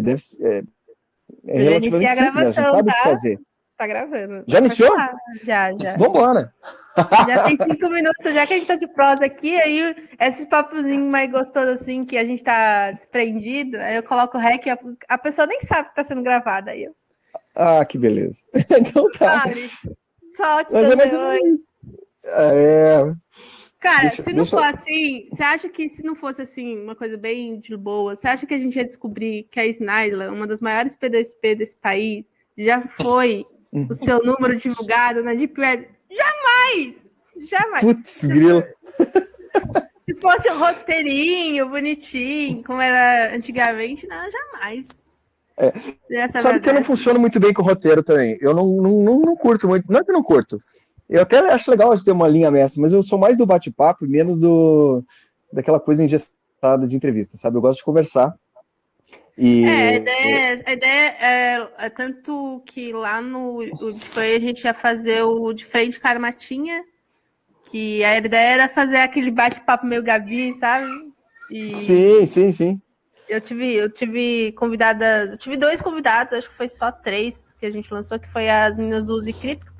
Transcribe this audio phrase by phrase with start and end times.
[0.00, 0.64] deve ser.
[1.46, 2.40] É, é relativamente simples, né?
[2.40, 2.78] a gente sabe tá?
[2.78, 3.02] o que tá?
[3.02, 3.40] fazer.
[3.76, 4.44] Tá gravando.
[4.46, 4.96] Já iniciou?
[5.42, 5.96] Já, já.
[5.96, 6.54] Vambora.
[7.26, 11.10] Já tem cinco minutos, já que a gente tá de prosa aqui, aí esses papozinhos
[11.10, 14.78] mais gostosos assim, que a gente tá desprendido, aí eu coloco o rec a,
[15.08, 16.88] a pessoa nem sabe que tá sendo gravada aí.
[17.54, 18.38] Ah, que beleza.
[18.78, 19.44] então tá.
[20.36, 21.60] Sorte Mas é mais ou menos.
[22.24, 23.14] É.
[23.82, 24.56] Cara, deixa, se não deixa...
[24.56, 28.28] for assim, você acha que se não fosse assim, uma coisa bem de boa, você
[28.28, 32.30] acha que a gente ia descobrir que a Snidela, uma das maiores P2P desse país,
[32.56, 35.88] já foi o seu número divulgado na Deep Web?
[36.08, 36.94] Jamais!
[37.50, 37.84] Jamais!
[37.84, 38.62] Putz, grilo!
[40.08, 45.04] Se fosse um roteirinho, bonitinho, como era antigamente, não, jamais.
[45.56, 46.28] É.
[46.40, 48.36] Sabe que eu não funciono muito bem com roteiro também.
[48.40, 49.90] Eu não, não, não, não curto muito.
[49.90, 50.60] Não é que eu não curto.
[51.12, 54.06] Eu até acho legal de ter uma linha mestra, mas eu sou mais do bate-papo
[54.06, 55.04] e menos do
[55.52, 57.58] daquela coisa engestada de entrevista, sabe?
[57.58, 58.34] Eu gosto de conversar.
[59.36, 63.58] E, é, a ideia, a ideia é, é, tanto que lá no
[64.00, 66.82] foi a gente ia fazer o de frente cara matinha,
[67.66, 70.90] que a ideia era fazer aquele bate-papo meio Gabi, sabe?
[71.50, 72.80] E sim, sim, sim.
[73.28, 77.66] Eu tive, eu tive convidadas, eu tive dois convidados, acho que foi só três que
[77.66, 79.71] a gente lançou, que foi as meninas do Uzi Cripto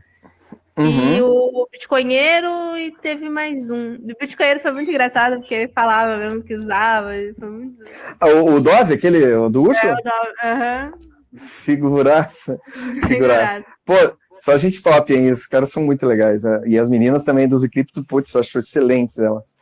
[0.77, 1.17] Uhum.
[1.17, 3.95] E o Bitcoinheiro e teve mais um.
[3.97, 7.11] O Bitcoinheiro foi muito engraçado, porque ele falava mesmo que usava.
[7.39, 7.85] Foi muito...
[8.19, 9.85] Ah, o, o Dove, aquele o do urso?
[9.85, 10.93] É, o Dove, aham.
[10.95, 11.13] Uhum.
[11.65, 12.59] Figuraça.
[13.07, 13.65] Figuraça.
[13.85, 13.95] Pô,
[14.39, 15.31] só gente top, hein?
[15.31, 16.45] Os caras são muito legais.
[16.45, 16.63] Né?
[16.67, 19.55] E as meninas também dos Crypto, putz, acho excelentes elas.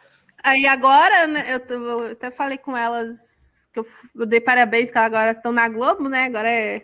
[0.42, 3.19] Aí agora, né, eu, eu, até falei com elas
[3.72, 3.86] que eu,
[4.17, 6.24] eu dei parabéns que elas agora estão na Globo, né?
[6.24, 6.83] Agora é.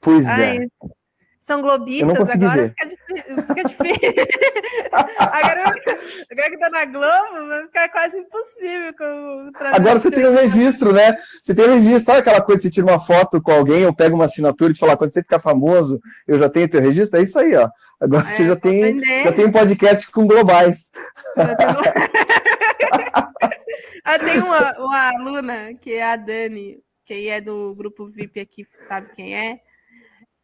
[0.00, 0.66] Pois Ai, é
[1.42, 3.42] são globistas, agora fica difícil.
[3.42, 4.14] Fica difícil.
[5.18, 5.74] agora,
[6.30, 8.94] agora que tá na Globo, vai ficar quase impossível.
[9.74, 11.16] agora você tem o um registro, né?
[11.42, 13.92] Você tem o um registro, sabe aquela coisa, você tira uma foto com alguém, ou
[13.92, 17.18] pega uma assinatura e fala, quando você ficar famoso, eu já tenho teu registro?
[17.18, 17.68] É isso aí, ó.
[18.00, 20.92] Agora é, você já tem, já tem um podcast com globais.
[21.36, 21.76] Eu tenho,
[24.06, 28.64] eu tenho uma, uma aluna, que é a Dani, que é do grupo VIP aqui,
[28.86, 29.58] sabe quem é?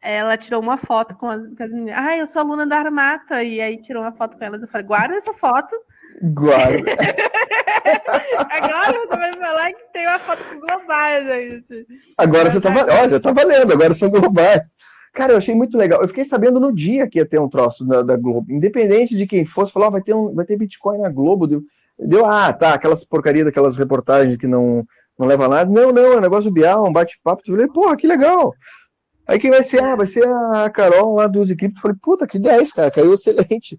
[0.01, 1.95] Ela tirou uma foto com as, com as meninas.
[1.97, 3.43] Ah, eu sou aluna da Armata.
[3.43, 4.61] E aí tirou uma foto com elas.
[4.61, 5.75] Eu falei, guarda essa foto.
[6.21, 6.91] Guarda.
[8.49, 11.63] Agora você vai falar que tem uma foto com globais aí.
[12.17, 14.61] Agora você tá, ó, já tá valendo, agora são globais.
[15.13, 16.01] Cara, eu achei muito legal.
[16.01, 18.51] Eu fiquei sabendo no dia que ia ter um troço da, da Globo.
[18.51, 21.47] Independente de quem fosse, falou, oh, vai, ter um, vai ter Bitcoin na Globo.
[21.47, 21.61] Deu,
[21.97, 24.85] deu, ah, tá, aquelas porcarias daquelas reportagens que não,
[25.17, 25.69] não leva nada.
[25.69, 27.41] Não, não, é um negócio bial, um bate-papo.
[27.45, 28.53] Eu falei, porra, que legal.
[29.29, 29.79] Aí quem vai ser?
[29.83, 31.79] Ah, vai ser a Carol lá do Cripto.
[31.79, 33.77] Falei, puta, que 10, cara, caiu excelente.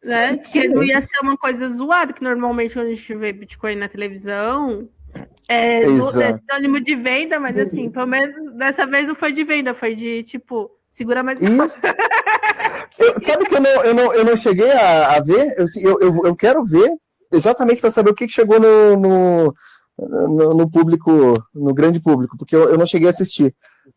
[0.00, 0.36] Né?
[0.36, 3.88] Que não ia ser uma coisa zoada, que normalmente quando a gente vê Bitcoin na
[3.88, 4.88] televisão,
[5.48, 9.74] é, é sinônimo de venda, mas assim, pelo menos dessa vez não foi de venda,
[9.74, 11.40] foi de tipo, segura mais.
[11.42, 15.52] eu, sabe que eu não, eu não, eu não cheguei a, a ver?
[15.58, 16.92] Eu, eu, eu, eu quero ver
[17.32, 19.54] exatamente para saber o que, que chegou no, no,
[19.98, 23.52] no, no, público, no grande público, porque eu, eu não cheguei a assistir.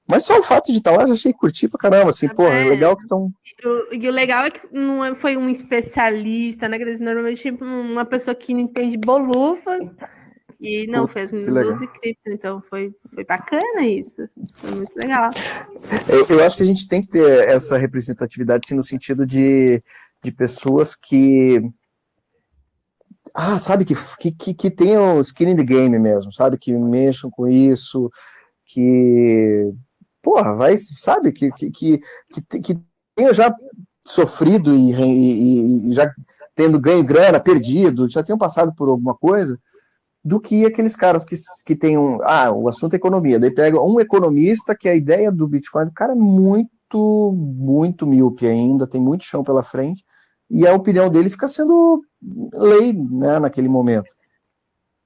[0.07, 2.63] Mas só o fato de estar lá, já achei curtir pra caramba, assim, pô, é
[2.63, 3.31] legal que estão...
[3.91, 7.01] E o legal é que não é, foi um especialista, né, Grace?
[7.01, 9.91] Normalmente uma pessoa que não entende bolufas,
[10.59, 14.27] e não, fez um e cripto, então foi, foi bacana isso.
[14.55, 15.29] Foi muito legal.
[16.07, 19.83] Eu, eu, acho que a gente tem que ter essa representatividade, sim, no sentido de,
[20.23, 21.61] de pessoas que.
[23.33, 23.95] Ah, sabe, que,
[24.31, 26.57] que, que tenham skin in the game mesmo, sabe?
[26.57, 28.09] Que mexam com isso,
[28.65, 29.73] que
[30.25, 31.99] porra, vai, sabe, que, que, que,
[32.59, 32.79] que,
[33.13, 33.55] tenha já
[34.01, 36.11] sofrido e, e, e, já
[36.55, 39.59] tendo ganho grana, perdido, já tenham passado por alguma coisa,
[40.23, 42.17] do que aqueles caras que, que tem um.
[42.23, 43.39] Ah, o assunto é economia.
[43.39, 48.47] Daí pega um economista que a ideia do Bitcoin, o cara é muito, muito míope
[48.47, 50.03] ainda, tem muito chão pela frente,
[50.49, 52.01] e a opinião dele fica sendo
[52.51, 54.09] lei né, naquele momento.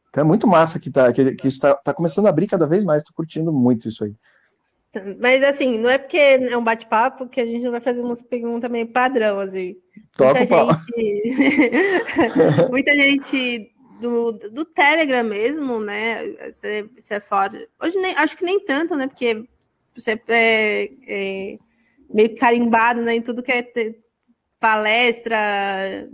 [0.09, 2.65] Então é muito massa que, tá, que, que isso está tá começando a abrir cada
[2.65, 4.15] vez mais, estou curtindo muito isso aí.
[5.19, 8.21] Mas assim, não é porque é um bate-papo que a gente não vai fazer umas
[8.21, 9.75] perguntas meio padrão, assim.
[10.17, 12.05] Toca muita gente,
[12.71, 13.71] muita gente
[14.01, 16.27] do, do Telegram mesmo, né?
[16.51, 17.67] Você, você é fora.
[17.79, 19.07] Hoje nem, acho que nem tanto, né?
[19.07, 19.43] Porque
[19.95, 21.57] você é, é
[22.09, 23.63] meio carimbado né, em tudo que é
[24.59, 25.37] palestra,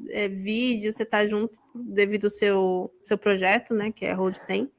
[0.10, 3.92] é, vídeo, você tá junto devido ao seu, seu projeto, né?
[3.92, 4.69] Que é Road 100.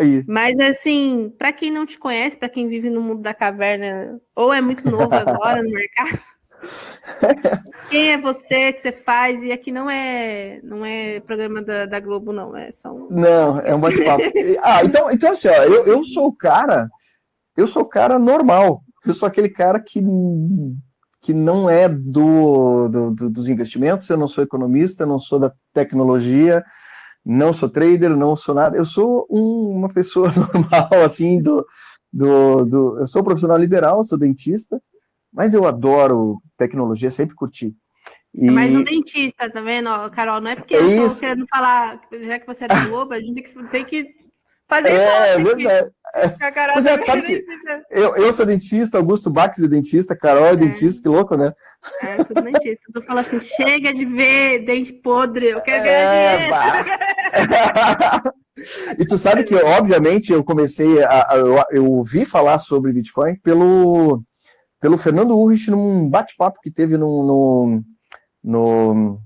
[0.00, 0.24] Aí.
[0.26, 4.52] Mas assim, para quem não te conhece, para quem vive no mundo da caverna, ou
[4.52, 6.18] é muito novo agora no mercado,
[7.90, 9.42] quem é você, que você faz?
[9.42, 13.08] E aqui não é, não é programa da, da Globo, não, é só um.
[13.10, 14.24] Não, é um bate-papo.
[14.64, 16.88] ah, então, então assim, ó, eu, eu sou o cara
[17.60, 18.82] eu sou o cara normal.
[19.04, 20.02] Eu sou aquele cara que,
[21.20, 25.52] que não é do, do, do dos investimentos, eu não sou economista, não sou da
[25.72, 26.64] tecnologia,
[27.24, 28.76] não sou trader, não sou nada.
[28.76, 31.66] Eu sou um, uma pessoa normal, assim, do,
[32.12, 32.98] do, do.
[33.00, 34.82] Eu sou profissional liberal, sou dentista,
[35.32, 37.74] mas eu adoro tecnologia, sempre curti.
[38.34, 38.48] E...
[38.48, 40.40] É mais um dentista, tá vendo, Carol?
[40.40, 43.20] Não é porque é eu tô querendo falar, já que você é da Globo, a
[43.20, 44.19] gente tem que, tem que
[44.70, 45.90] fazer É, é verdade.
[46.72, 47.44] Pois é, sabe que
[47.90, 50.56] eu, eu sou dentista, Augusto Bax é dentista, Carol é, é.
[50.56, 51.52] dentista, que louco, né?
[52.02, 52.84] É, eu sou dentista.
[52.92, 56.54] Tu fala assim, chega de ver dente podre, eu quero é, dinheiro.
[58.98, 63.36] e tu sabe que, obviamente, eu comecei a, a eu, eu ouvi falar sobre Bitcoin
[63.36, 64.22] pelo,
[64.80, 67.84] pelo Fernando Urrich num bate-papo que teve no, no
[68.42, 69.20] no.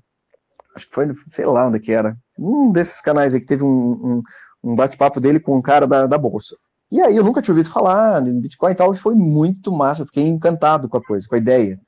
[0.75, 2.17] Acho que foi, sei lá onde que era.
[2.39, 4.23] Um desses canais aí que teve um, um,
[4.65, 6.57] um bate-papo dele com um cara da, da Bolsa.
[6.91, 10.03] E aí eu nunca tinha ouvido falar em Bitcoin e tal, e foi muito massa,
[10.03, 11.79] eu fiquei encantado com a coisa, com a ideia.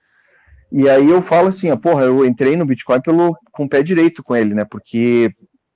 [0.71, 3.83] E aí eu falo assim, ah, porra, eu entrei no Bitcoin pelo, com o pé
[3.83, 4.65] direito com ele, né?
[4.65, 5.33] Porque,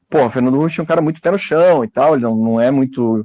[0.08, 2.61] porra, Fernando Rush é um cara muito pé no chão e tal, ele não, não
[2.61, 3.25] é muito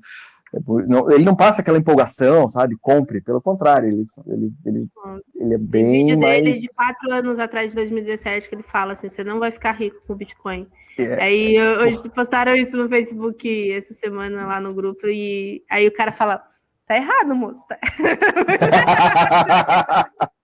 [1.11, 2.77] ele não passa aquela empolgação, sabe?
[2.79, 4.87] Compre, pelo contrário, ele, ele, ele,
[5.35, 6.43] ele é bem Tem vídeo mais...
[6.43, 9.73] dele de quatro anos atrás, de 2017, que ele fala assim, você não vai ficar
[9.73, 10.67] rico com Bitcoin.
[10.97, 11.21] É.
[11.21, 16.13] Aí hoje postaram isso no Facebook essa semana lá no grupo, e aí o cara
[16.13, 16.41] fala,
[16.87, 17.65] tá errado, moço.
[17.67, 17.77] Tá...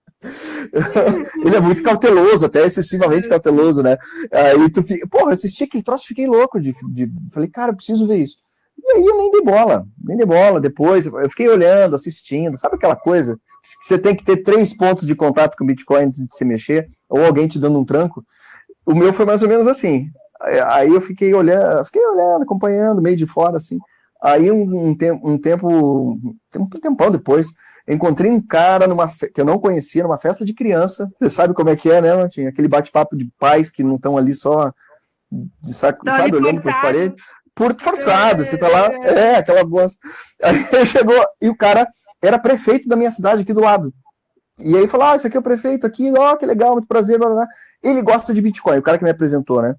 [1.43, 3.97] ele é muito cauteloso, até excessivamente cauteloso, né?
[4.31, 7.75] Aí tu fica, porra, eu assisti aquele troço, fiquei louco de, de, falei, cara, eu
[7.75, 8.37] preciso ver isso.
[8.83, 10.59] E aí eu nem dei bola, nem dei bola.
[10.59, 13.37] Depois eu fiquei olhando, assistindo, sabe aquela coisa?
[13.81, 16.43] Que você tem que ter três pontos de contato com o Bitcoin antes de se
[16.43, 18.25] mexer, ou alguém te dando um tranco.
[18.85, 20.07] O meu foi mais ou menos assim.
[20.41, 23.77] Aí eu fiquei olhando, fiquei olhando, acompanhando, meio de fora, assim.
[24.21, 26.19] Aí um, um, tempo, um tempo,
[26.55, 27.53] um tempão depois,
[27.87, 31.07] encontrei um cara numa que eu não conhecia, numa festa de criança.
[31.19, 32.49] Você sabe como é que é, né, Martinho?
[32.49, 34.73] Aquele bate-papo de pais que não estão ali só
[35.31, 37.23] de saco, sabe, olhando para as paredes
[37.55, 39.99] por forçado, você tá lá, é, aquela bosta.
[40.41, 41.87] Aí chegou, e o cara
[42.21, 43.93] era prefeito da minha cidade aqui do lado.
[44.59, 46.87] E aí falou: Ah, esse aqui é o prefeito aqui, ó, oh, que legal, muito
[46.87, 47.47] prazer, blá, blá.
[47.81, 49.75] Ele gosta de Bitcoin, o cara que me apresentou, né?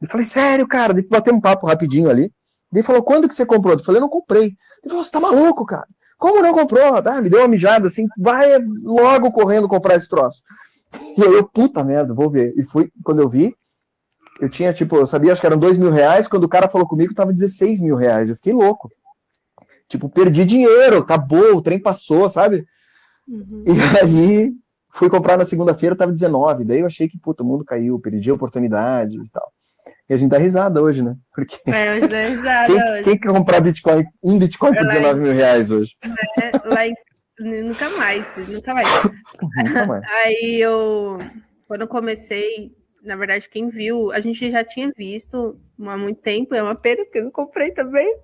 [0.00, 2.32] Eu falei, sério, cara, daí bater um papo rapidinho ali.
[2.72, 3.74] Ele falou, quando que você comprou?
[3.74, 4.44] Eu falei, eu não comprei.
[4.44, 5.86] Ele falou, você tá maluco, cara?
[6.16, 6.96] Como não comprou?
[6.96, 10.40] Ah, me deu uma mijada assim, vai logo correndo comprar esse troço.
[11.16, 12.54] E aí eu, puta merda, vou ver.
[12.56, 13.54] E fui, quando eu vi,
[14.40, 16.88] eu tinha, tipo, eu sabia, acho que eram dois mil reais, quando o cara falou
[16.88, 18.28] comigo, tava 16 mil reais.
[18.28, 18.90] Eu fiquei louco.
[19.86, 22.66] Tipo, perdi dinheiro, acabou, o trem passou, sabe?
[23.28, 23.64] Uhum.
[23.66, 24.52] E aí
[24.92, 26.64] fui comprar na segunda-feira, tava 19.
[26.64, 29.52] Daí eu achei que, puta, o mundo caiu, perdi a oportunidade e tal.
[30.08, 31.16] E a gente dá risada hoje, né?
[31.34, 31.56] Porque.
[31.70, 33.02] É, hoje dá risada quem, hoje.
[33.04, 35.92] Quem quer comprar Bitcoin, um Bitcoin por 19 mil reais hoje?
[36.40, 36.94] É, lá em...
[37.38, 38.86] Nunca mais, nunca mais.
[39.64, 40.04] nunca mais.
[40.24, 41.18] Aí eu,
[41.66, 42.70] quando eu comecei,
[43.02, 47.04] na verdade, quem viu, a gente já tinha visto há muito tempo, é uma pena
[47.04, 48.14] que eu não comprei também.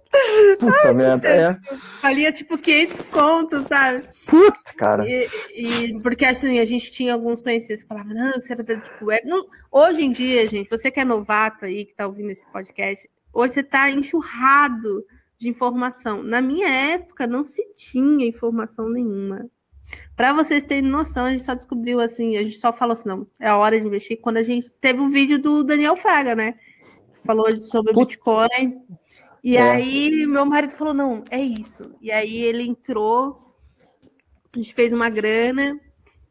[0.58, 1.58] Puta Ai, merda, é.
[2.02, 4.06] Valia tipo 500 contos, sabe?
[4.26, 5.08] Puta, cara.
[5.08, 8.74] E, e, porque assim, a gente tinha alguns conhecidos que falavam, não, você era da
[8.74, 9.26] Deep Web.
[9.26, 13.08] Não, hoje em dia, gente, você que é novato aí, que tá ouvindo esse podcast,
[13.32, 15.04] hoje você tá enxurrado
[15.38, 16.22] de informação.
[16.22, 19.48] Na minha época, não se tinha informação nenhuma.
[20.14, 23.26] Para vocês terem noção, a gente só descobriu assim, a gente só falou assim, não,
[23.38, 26.34] é a hora de investir quando a gente teve o um vídeo do Daniel Fraga,
[26.34, 26.54] né?
[27.24, 28.14] Falou sobre Putz.
[28.14, 28.82] Bitcoin.
[29.44, 29.62] E é.
[29.62, 31.94] aí meu marido falou, não, é isso.
[32.00, 33.54] E aí ele entrou,
[34.52, 35.78] a gente fez uma grana,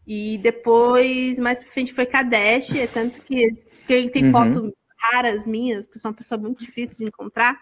[0.08, 3.50] e depois, mais pra frente, foi Kadesh, é tanto que
[3.88, 4.32] quem tem uhum.
[4.32, 7.58] fotos raras minhas, porque sou uma pessoa muito difícil de encontrar.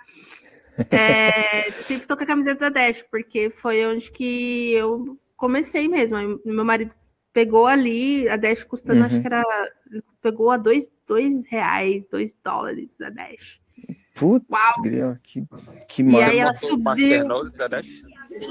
[0.89, 6.15] É, sempre tô com a camiseta da Dash, porque foi onde que eu comecei mesmo.
[6.15, 6.93] Aí, meu marido
[7.33, 9.05] pegou ali, a Dash custando, uhum.
[9.07, 9.43] acho que era.
[10.21, 13.59] Pegou a dois, dois reais, dois dólares a Dash.
[14.15, 15.17] Putz, Uau.
[15.21, 15.39] que,
[15.89, 16.17] que massa.
[16.17, 17.27] E aí ela subiu.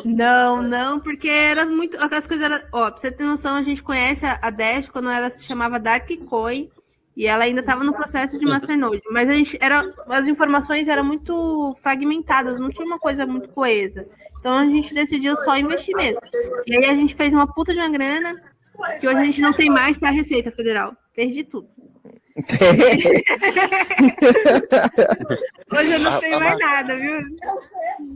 [0.04, 1.96] Não, não, porque era muito.
[1.96, 2.62] As coisas eram.
[2.72, 6.10] Ó, pra você ter noção, a gente conhece a Dash quando ela se chamava Dark
[6.26, 6.68] Coin
[7.16, 9.02] e ela ainda estava no processo de Masternode.
[9.10, 9.90] Mas a gente era.
[10.08, 14.06] As informações eram muito fragmentadas, não tinha uma coisa muito coesa.
[14.42, 16.20] Então a gente decidiu só investir mesmo.
[16.66, 18.42] E aí a gente fez uma puta de uma grana,
[18.98, 20.96] que hoje a gente não tem mais para a Receita Federal.
[21.14, 21.70] Perdi tudo.
[25.72, 27.20] hoje eu não tenho mais nada, viu?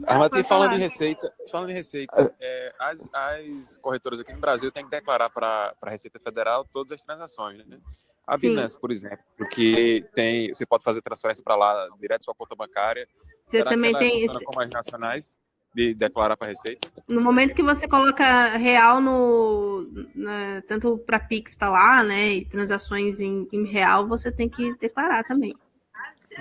[0.05, 4.83] Armati, falando de receita, falando de receita, é, as, as corretoras aqui no Brasil têm
[4.83, 7.77] que declarar para a Receita Federal todas as transações, né?
[8.25, 8.81] A Binance, Sim.
[8.81, 13.07] por exemplo, porque tem, você pode fazer transferência para lá direto sua conta bancária.
[13.45, 15.37] Você Será também tem como as nacionais?
[15.77, 16.89] De declarar para a Receita?
[17.07, 19.87] No momento que você coloca real no.
[20.15, 22.33] Na, tanto para Pix para lá, né?
[22.33, 25.55] E transações em, em real, você tem que declarar também.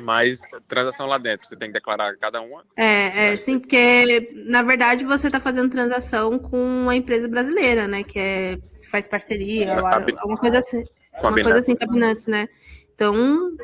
[0.03, 2.65] Mas transação lá dentro, você tem que declarar cada uma?
[2.77, 8.03] É, é sim, porque na verdade você está fazendo transação com uma empresa brasileira, né?
[8.03, 8.59] Que é,
[8.91, 10.83] faz parceria, é, alguma coisa assim.
[11.21, 12.49] Uma coisa assim com a Binance, né?
[12.95, 13.55] Então,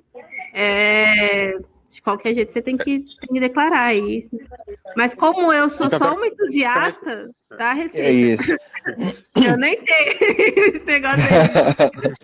[0.54, 1.58] é,
[1.94, 4.36] de qualquer jeito você tem que, tem que declarar isso.
[4.96, 8.56] Mas como eu sou então, só uma entusiasta da receita, é isso.
[9.36, 12.14] eu nem tenho esse negócio aí.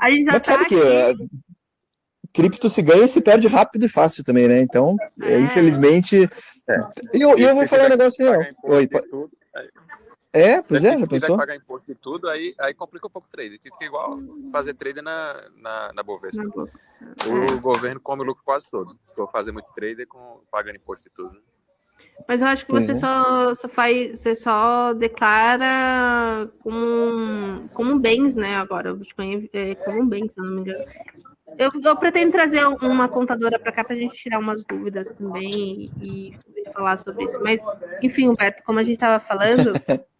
[0.00, 0.74] A gente já Mas tá aqui.
[0.74, 1.42] Que,
[2.32, 4.60] cripto se ganha e se perde rápido e fácil também, né?
[4.60, 5.38] Então, é.
[5.40, 6.28] infelizmente.
[6.68, 6.78] É.
[7.14, 8.42] E eu, eu vou falar um negócio real.
[8.64, 9.30] Oi, tudo,
[10.32, 11.36] é, pois é, já pensou?
[11.36, 13.58] pagar imposto e tudo, aí, aí complica um pouco o trade.
[13.62, 14.18] Fica igual
[14.50, 16.42] fazer trade na, na, na Bovespa.
[17.26, 18.96] O governo come o lucro quase todo.
[19.00, 21.38] Se for fazer muito trader com pagando imposto e tudo.
[22.26, 22.98] Mas eu acho que você uhum.
[22.98, 28.56] só, só faz, você só declara como, como bens, né?
[28.56, 30.84] Agora, o Bitcoin é como bens, se eu não me engano.
[31.58, 35.90] Eu, eu pretendo trazer uma contadora para cá para a gente tirar umas dúvidas também
[36.00, 37.38] e, e, falar sobre isso.
[37.42, 37.62] Mas,
[38.02, 39.72] enfim, Humberto, como a gente estava falando.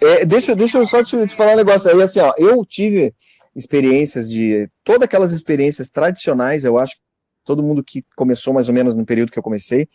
[0.00, 3.14] é, deixa, deixa eu só te, te, falar um negócio aí, assim, ó, eu tive
[3.54, 4.68] experiências de.
[4.82, 6.96] Todas aquelas experiências tradicionais, eu acho,
[7.44, 9.88] todo mundo que começou mais ou menos no período que eu comecei,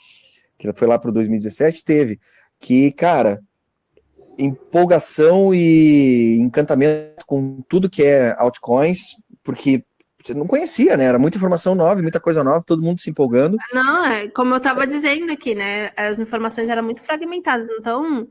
[0.58, 2.20] que foi lá para 2017, teve.
[2.60, 3.40] Que, cara,
[4.38, 9.84] empolgação e encantamento com tudo que é altcoins, porque
[10.24, 11.06] você não conhecia, né?
[11.06, 13.58] Era muita informação nova, muita coisa nova, todo mundo se empolgando.
[13.74, 15.92] Não, é como eu estava dizendo aqui, né?
[15.96, 18.28] As informações eram muito fragmentadas, então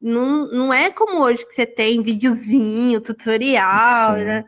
[0.00, 4.24] não, não é como hoje que você tem videozinho, tutorial, Sim.
[4.24, 4.44] né?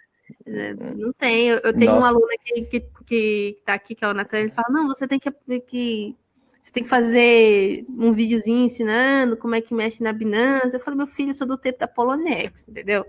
[0.47, 1.49] É, não tem.
[1.49, 2.07] Eu, eu tenho Nossa.
[2.07, 5.07] um aluno que, que, que tá aqui, que é o Natan, ele fala, não, você
[5.07, 5.30] tem que,
[5.61, 6.16] que
[6.62, 10.75] você tem que fazer um videozinho ensinando como é que mexe na Binance.
[10.75, 13.04] Eu falo, meu filho, eu sou do tempo da Polonex, entendeu?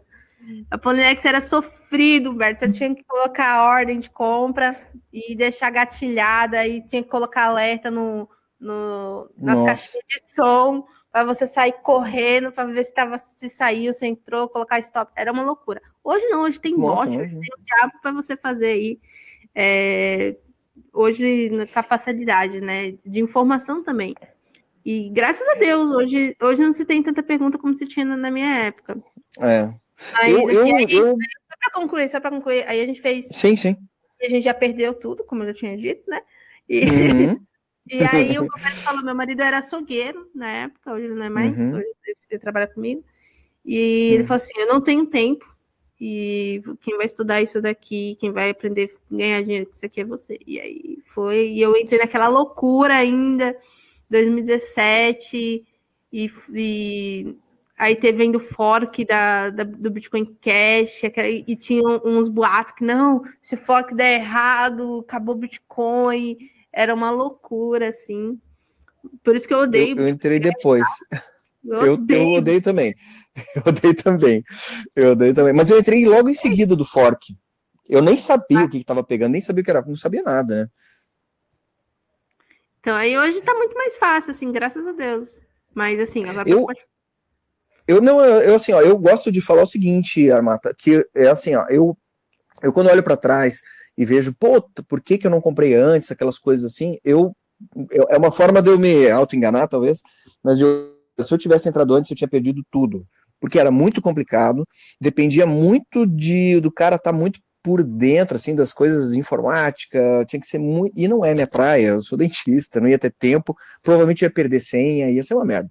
[0.72, 2.60] A Polonex era sofrido, Berto.
[2.60, 4.76] Você tinha que colocar a ordem de compra
[5.14, 8.28] e deixar gatilhada, e tinha que colocar alerta no,
[8.60, 9.66] no nas Nossa.
[9.68, 14.48] caixinhas de som para você sair correndo para ver se tava, se saiu, se entrou,
[14.48, 15.12] colocar stop.
[15.15, 15.82] Era uma loucura.
[16.03, 19.00] Hoje não, hoje tem Nossa, bot, hoje tem o diabo para você fazer aí.
[19.53, 20.38] É,
[20.94, 22.94] hoje com a facilidade, né?
[23.06, 24.15] De informação também.
[24.86, 28.32] E graças a Deus, hoje, hoje não se tem tanta pergunta como se tinha na
[28.32, 28.98] minha época.
[29.39, 29.70] É.
[30.15, 31.10] Aí, eu, eu, aí, eu...
[31.12, 33.27] Só para concluir, só para concluir, aí a gente fez.
[33.34, 33.75] Sim, sim.
[34.20, 36.22] a gente já perdeu tudo, como eu já tinha dito, né?
[36.68, 37.39] E, uhum.
[37.90, 41.30] e aí o marido falou: meu marido era açougueiro na época, hoje ele não é
[41.30, 41.76] mais, uhum.
[41.76, 41.88] hoje
[42.30, 43.04] ele, trabalha comigo.
[43.66, 44.14] E uhum.
[44.16, 45.50] ele falou assim: eu não tenho tempo.
[46.04, 50.02] E quem vai estudar isso daqui, quem vai aprender a ganhar dinheiro com isso aqui
[50.02, 50.40] é você.
[50.48, 53.56] E aí foi, e eu entrei naquela loucura ainda,
[54.10, 55.64] 2017,
[56.12, 57.36] e, e
[57.82, 61.02] Aí teve ainda o fork da, da, do Bitcoin Cash,
[61.48, 66.38] e tinha uns boatos que não, se o fork der errado, acabou o Bitcoin.
[66.74, 68.40] Era uma loucura, assim.
[69.24, 69.98] Por isso que eu odeio.
[69.98, 70.88] Eu, eu entrei depois.
[71.63, 72.22] Eu odeio.
[72.22, 72.96] eu, eu odeio também.
[73.56, 74.44] Eu odeio também.
[74.94, 75.54] Eu odeio também.
[75.54, 77.34] Mas eu entrei logo em seguida do fork.
[77.88, 78.66] Eu nem sabia ah.
[78.66, 80.70] o que estava pegando, nem sabia o que era, não sabia nada, né?
[82.80, 85.42] Então aí hoje tá muito mais fácil, assim, graças a Deus.
[85.74, 86.80] Mas assim, agora eu, pode...
[87.88, 91.56] Eu não, eu assim, ó, eu gosto de falar o seguinte, Armata, que é assim,
[91.56, 91.98] ó, eu,
[92.62, 93.62] eu quando olho para trás
[93.98, 97.36] e vejo, pô, por que, que eu não comprei antes, aquelas coisas assim, eu,
[97.92, 100.02] eu é uma forma de eu me auto-enganar, talvez,
[100.44, 103.04] mas eu, se eu tivesse entrado antes, eu tinha perdido tudo,
[103.40, 104.68] porque era muito complicado,
[105.00, 110.26] dependia muito de do cara estar tá muito por dentro, assim, das coisas de informática,
[110.28, 113.12] tinha que ser muito, e não é minha praia, eu sou dentista, não ia ter
[113.12, 115.70] tempo, provavelmente ia perder senha, ia ser uma merda.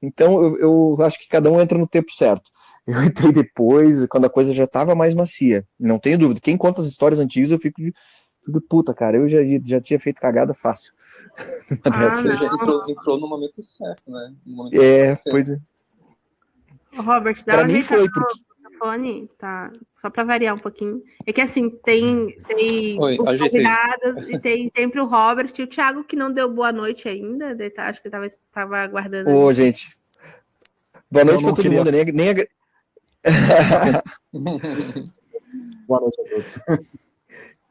[0.00, 2.50] Então, eu, eu acho que cada um entra no tempo certo.
[2.96, 5.66] Eu entrei depois, quando a coisa já estava mais macia.
[5.78, 6.40] Não tenho dúvida.
[6.40, 7.92] Quem conta as histórias antigas, eu fico de,
[8.46, 9.16] de puta, cara.
[9.16, 10.92] Eu já, já tinha feito cagada fácil.
[11.84, 14.34] Ah, Você já entrou, entrou, no momento certo, né?
[14.46, 15.30] Momento é, certo.
[15.30, 15.58] pois é.
[16.96, 18.38] Robert, dá pra mim foi porque...
[18.78, 19.70] fone, tá?
[20.00, 21.02] Só para variar um pouquinho.
[21.26, 25.66] É que assim, tem, tem Oi, os convidados e tem sempre o Robert e o
[25.66, 27.54] Thiago que não deu boa noite ainda.
[27.70, 29.30] Tá, acho que tava, tava aguardando.
[29.30, 29.94] Ô, gente.
[31.10, 31.78] Boa noite para todo queria...
[31.78, 31.92] mundo.
[31.92, 32.46] Nem, nem...
[35.86, 36.58] boa noite a todos.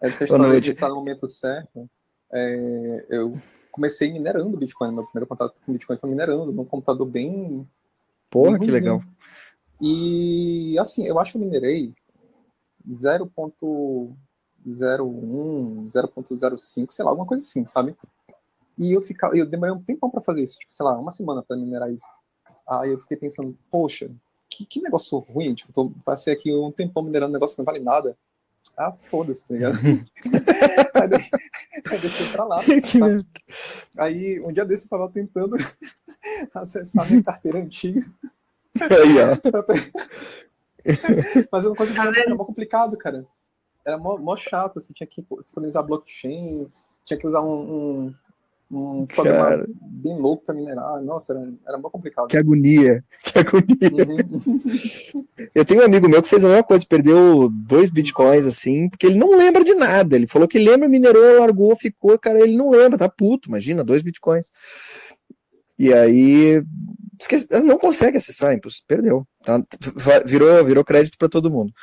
[0.02, 1.88] Essa história de estar no momento certo,
[2.32, 3.30] é, eu
[3.72, 4.94] comecei minerando Bitcoin.
[4.94, 7.68] Meu primeiro contato com Bitcoin foi minerando, num computador bem.
[8.30, 9.02] Porra, bem que legal.
[9.82, 11.94] E assim, eu acho que eu minerei
[12.90, 14.16] 0.01,
[14.66, 17.96] 0.05, sei lá, alguma coisa assim, sabe?
[18.78, 21.42] E eu ficava, eu demorei um tempão para fazer isso, tipo, sei lá, uma semana
[21.42, 22.06] para minerar isso.
[22.68, 24.12] Aí eu fiquei pensando, poxa,
[24.56, 27.66] que, que negócio ruim, tipo, tô, passei aqui um tempão minerando um negócio que não
[27.66, 28.18] vale nada.
[28.78, 29.78] Ah, foda-se, tá ligado?
[30.96, 32.62] aí, aí deixei pra lá.
[33.96, 34.04] Tá?
[34.06, 35.56] Aí um dia desse eu tava tentando
[36.54, 38.06] acessar minha carteira antiga.
[38.80, 39.38] Aí, ó.
[41.52, 43.26] Mas eu não conseguia, era mó complicado, cara.
[43.86, 46.70] Era mó, mó chato, assim, tinha que sincronizar blockchain,
[47.06, 48.16] tinha que usar um, um
[48.78, 49.68] um programa Cara.
[49.82, 51.02] bem louco para minerar.
[51.02, 52.28] Nossa, era, era muito complicado.
[52.28, 53.04] Que agonia.
[53.24, 54.06] Que agonia.
[54.32, 55.26] Uhum.
[55.54, 59.06] Eu tenho um amigo meu que fez a mesma coisa, perdeu dois bitcoins assim, porque
[59.06, 60.16] ele não lembra de nada.
[60.16, 64.02] Ele falou que lembra, minerou, largou, ficou, cara, ele não lembra, tá puto, imagina, dois
[64.02, 64.52] bitcoins.
[65.78, 66.64] E aí
[67.20, 69.28] esquece, não consegue acessar, perdeu.
[69.44, 69.62] Tá,
[70.26, 71.74] virou, virou crédito para todo mundo.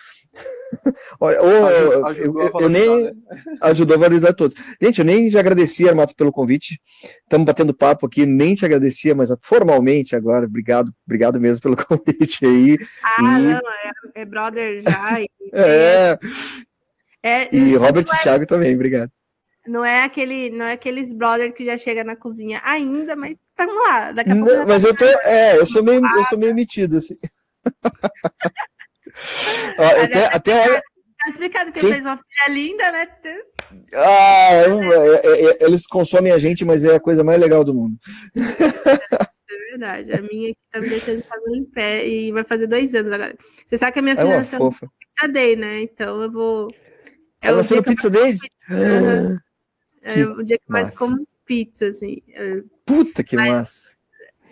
[1.20, 3.12] Ou, ajudou, eu, eu nem né?
[3.60, 4.56] ajudou a valorizar todos.
[4.80, 6.80] Gente, eu nem te agradeci, Armato, pelo convite.
[7.22, 12.44] Estamos batendo papo aqui, nem te agradecia, mas formalmente agora, obrigado, obrigado mesmo pelo convite
[12.46, 12.78] aí.
[13.04, 13.42] Ah, e...
[13.42, 15.20] não, é, é brother já.
[15.22, 16.18] E, é.
[17.22, 17.54] é.
[17.54, 19.10] E Robert é, Thiago também, obrigado.
[19.66, 23.74] Não é aquele, não é aqueles brother que já chega na cozinha ainda, mas estamos
[23.74, 24.12] lá.
[24.12, 26.54] Daqui a pouco não, mas tá eu tô, é, eu sou meio, eu sou meio
[26.54, 27.14] metido assim.
[30.02, 30.82] até, até olha...
[31.24, 31.92] Tá explicado que Quem...
[31.92, 33.08] fez uma filha linda, né?
[33.94, 37.72] Ah, é, é, é, eles consomem a gente, mas é a coisa mais legal do
[37.72, 37.96] mundo.
[38.34, 40.12] É verdade.
[40.12, 41.22] A minha aqui tá me deixando
[41.54, 43.36] em pé e vai fazer dois anos agora.
[43.64, 45.82] Você sabe que a minha filha é nasceu no Pizza Day, né?
[45.82, 46.68] Então eu vou.
[47.40, 48.36] É Ela nasceu no Pizza Day?
[48.68, 49.38] Uhum.
[50.02, 52.20] É o dia que mais como pizza, assim.
[52.84, 53.48] Puta que mas...
[53.48, 54.01] massa.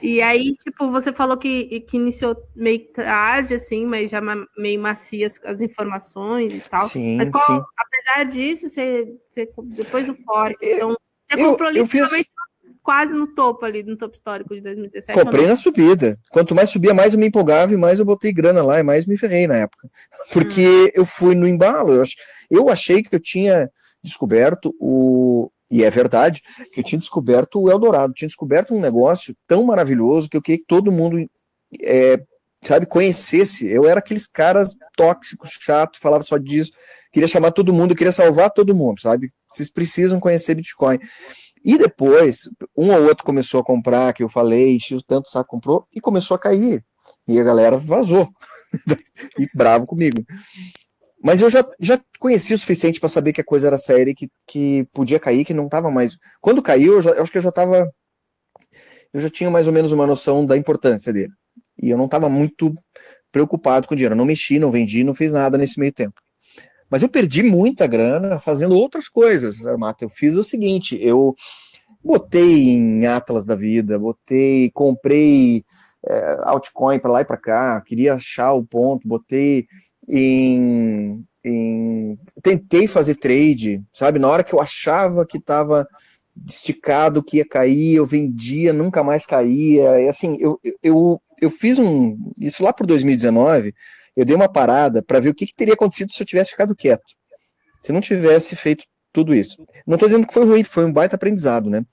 [0.03, 4.21] E aí, tipo, você falou que, que iniciou meio tarde, assim, mas já
[4.57, 6.89] meio macias as informações e tal.
[6.89, 7.63] Sim, mas qual, sim.
[7.77, 10.97] apesar disso, você, você depois do Ford, então,
[11.31, 12.31] você eu, comprou literalmente
[12.65, 12.77] fiz...
[12.83, 15.19] quase no topo ali, no topo histórico de 2017.
[15.19, 16.19] Comprei na subida.
[16.31, 19.07] Quanto mais subia, mais eu me empolgava e mais eu botei grana lá e mais
[19.07, 19.91] me ferrei na época.
[20.33, 20.91] Porque hum.
[20.95, 21.93] eu fui no embalo.
[21.93, 22.05] Eu,
[22.51, 23.71] eu achei que eu tinha
[24.03, 29.37] descoberto o, e é verdade, que eu tinha descoberto o Eldorado, tinha descoberto um negócio
[29.47, 31.25] tão maravilhoso que eu queria que todo mundo,
[31.81, 32.21] é,
[32.63, 33.67] sabe, conhecesse.
[33.69, 36.73] Eu era aqueles caras tóxicos, chato, falava só disso,
[37.13, 39.31] queria chamar todo mundo, queria salvar todo mundo, sabe?
[39.49, 40.99] Vocês precisam conhecer Bitcoin.
[41.65, 45.87] E depois, um ou outro começou a comprar, que eu falei, o tanto saco comprou,
[45.95, 46.85] e começou a cair.
[47.29, 48.29] E a galera vazou.
[49.39, 50.25] e bravo comigo.
[51.23, 54.29] Mas eu já, já conhecia o suficiente para saber que a coisa era séria, que,
[54.47, 56.17] que podia cair, que não estava mais.
[56.41, 57.93] Quando caiu, eu, já, eu acho que eu já estava.
[59.13, 61.33] Eu já tinha mais ou menos uma noção da importância dele.
[61.83, 62.75] E eu não estava muito
[63.31, 64.15] preocupado com o dinheiro.
[64.15, 66.21] Eu não mexi, não vendi, não fiz nada nesse meio tempo.
[66.91, 70.05] Mas eu perdi muita grana fazendo outras coisas, Armato.
[70.05, 71.35] Eu fiz o seguinte: eu
[72.03, 75.65] botei em Atlas da vida, botei, comprei
[76.07, 79.67] é, altcoin para lá e para cá, queria achar o ponto, botei
[80.11, 84.19] em, em, tentei fazer trade, sabe?
[84.19, 85.87] Na hora que eu achava que estava
[86.47, 90.01] esticado, que ia cair, eu vendia, nunca mais caía.
[90.01, 92.33] E assim, eu, eu, eu fiz um.
[92.41, 93.73] Isso lá para 2019,
[94.17, 96.75] eu dei uma parada para ver o que, que, teria acontecido se eu tivesse ficado
[96.75, 97.15] quieto.
[97.81, 99.57] Se não tivesse feito tudo isso.
[99.87, 101.85] Não estou dizendo que foi ruim, foi um baita aprendizado, né?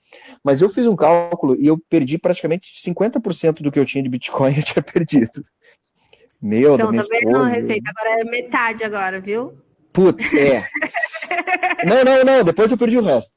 [0.42, 4.08] Mas eu fiz um cálculo e eu perdi praticamente 50% do que eu tinha de
[4.08, 5.44] Bitcoin, eu tinha perdido.
[6.40, 7.38] Meu, então, da minha também esposa.
[7.38, 9.58] não receita, agora é metade agora, viu?
[9.92, 10.68] Putz, é.
[11.84, 13.32] não, não, não, depois eu perdi o resto.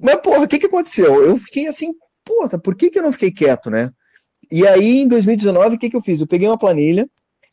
[0.00, 1.22] Mas, porra, o que que aconteceu?
[1.22, 3.90] Eu fiquei assim, porra, por que que eu não fiquei quieto, né?
[4.50, 6.20] E aí, em 2019, o que que eu fiz?
[6.20, 7.08] Eu peguei uma planilha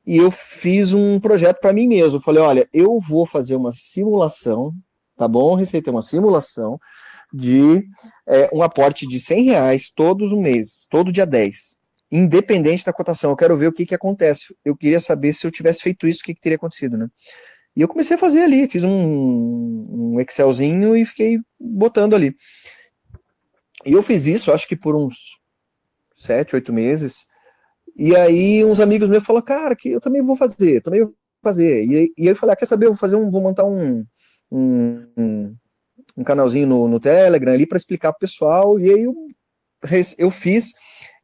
[0.06, 2.18] e eu fiz um projeto para mim mesmo.
[2.18, 4.74] Eu falei, olha, eu vou fazer uma simulação,
[5.18, 5.56] tá bom?
[5.56, 6.80] Receita uma simulação
[7.34, 7.84] de
[8.28, 11.76] é, um aporte de 100 reais todos os meses, todo dia 10,
[12.12, 13.32] independente da cotação.
[13.32, 14.56] Eu quero ver o que, que acontece.
[14.64, 17.08] Eu queria saber se eu tivesse feito isso, o que, que teria acontecido, né?
[17.76, 22.36] E eu comecei a fazer ali, fiz um, um Excelzinho e fiquei botando ali.
[23.86, 25.16] E eu fiz isso, acho que por uns
[26.16, 27.26] sete, oito meses.
[27.96, 31.86] E aí uns amigos meus falaram, cara, que eu também vou fazer, também vou fazer.
[31.86, 34.06] E, e eu falei, ah, quer saber, eu vou fazer um, vou montar um,
[34.52, 35.56] um, um
[36.16, 39.16] um canalzinho no, no Telegram ali para explicar para o pessoal, e aí eu,
[40.18, 40.74] eu fiz,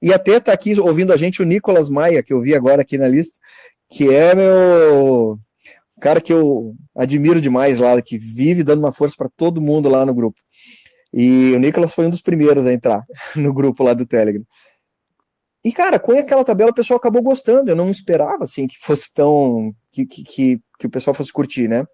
[0.01, 2.97] e até tá aqui ouvindo a gente o Nicolas Maia, que eu vi agora aqui
[2.97, 3.37] na lista,
[3.89, 5.39] que é meu
[5.99, 10.05] cara que eu admiro demais lá, que vive dando uma força para todo mundo lá
[10.05, 10.39] no grupo.
[11.13, 13.03] E o Nicolas foi um dos primeiros a entrar
[13.35, 14.43] no grupo lá do Telegram.
[15.63, 17.69] E, cara, com aquela tabela o pessoal acabou gostando.
[17.69, 19.73] Eu não esperava, assim, que fosse tão.
[19.91, 21.85] que, que, que, que o pessoal fosse curtir, né?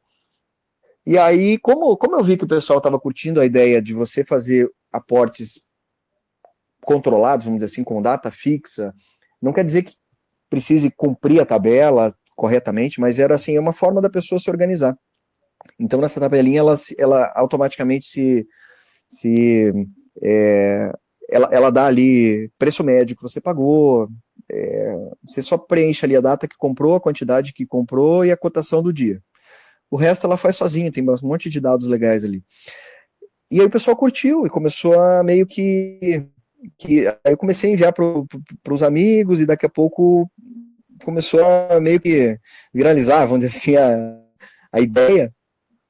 [1.06, 4.24] E aí, como, como eu vi que o pessoal estava curtindo a ideia de você
[4.24, 5.62] fazer aportes
[6.82, 8.94] controlados, vamos dizer assim, com data fixa,
[9.42, 9.96] não quer dizer que
[10.50, 14.98] precise cumprir a tabela corretamente, mas era assim, é uma forma da pessoa se organizar.
[15.80, 18.48] Então, nessa tabelinha, ela, ela automaticamente se,
[19.08, 19.74] se
[20.22, 20.92] é,
[21.30, 24.08] ela, ela dá ali preço médio que você pagou,
[24.52, 24.96] é,
[25.28, 28.82] você só preenche ali a data que comprou, a quantidade que comprou e a cotação
[28.82, 29.22] do dia.
[29.93, 32.43] O resto ela faz sozinha, tem um monte de dados legais ali.
[33.51, 36.25] E aí o pessoal curtiu e começou a meio que.
[36.79, 40.27] que aí eu comecei a enviar para os amigos e daqui a pouco
[41.06, 42.39] começou a meio que
[42.73, 44.19] viralizar, vamos dizer assim, a,
[44.71, 45.32] a ideia.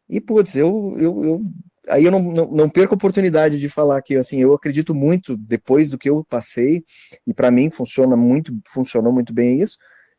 [0.10, 1.42] E, putz, eu, eu, eu
[1.88, 5.38] aí eu não, não, não, perco a oportunidade de falar que assim eu acredito muito
[5.38, 6.84] depois do que eu passei
[7.26, 9.78] e para mim funciona muito funcionou muito bem isso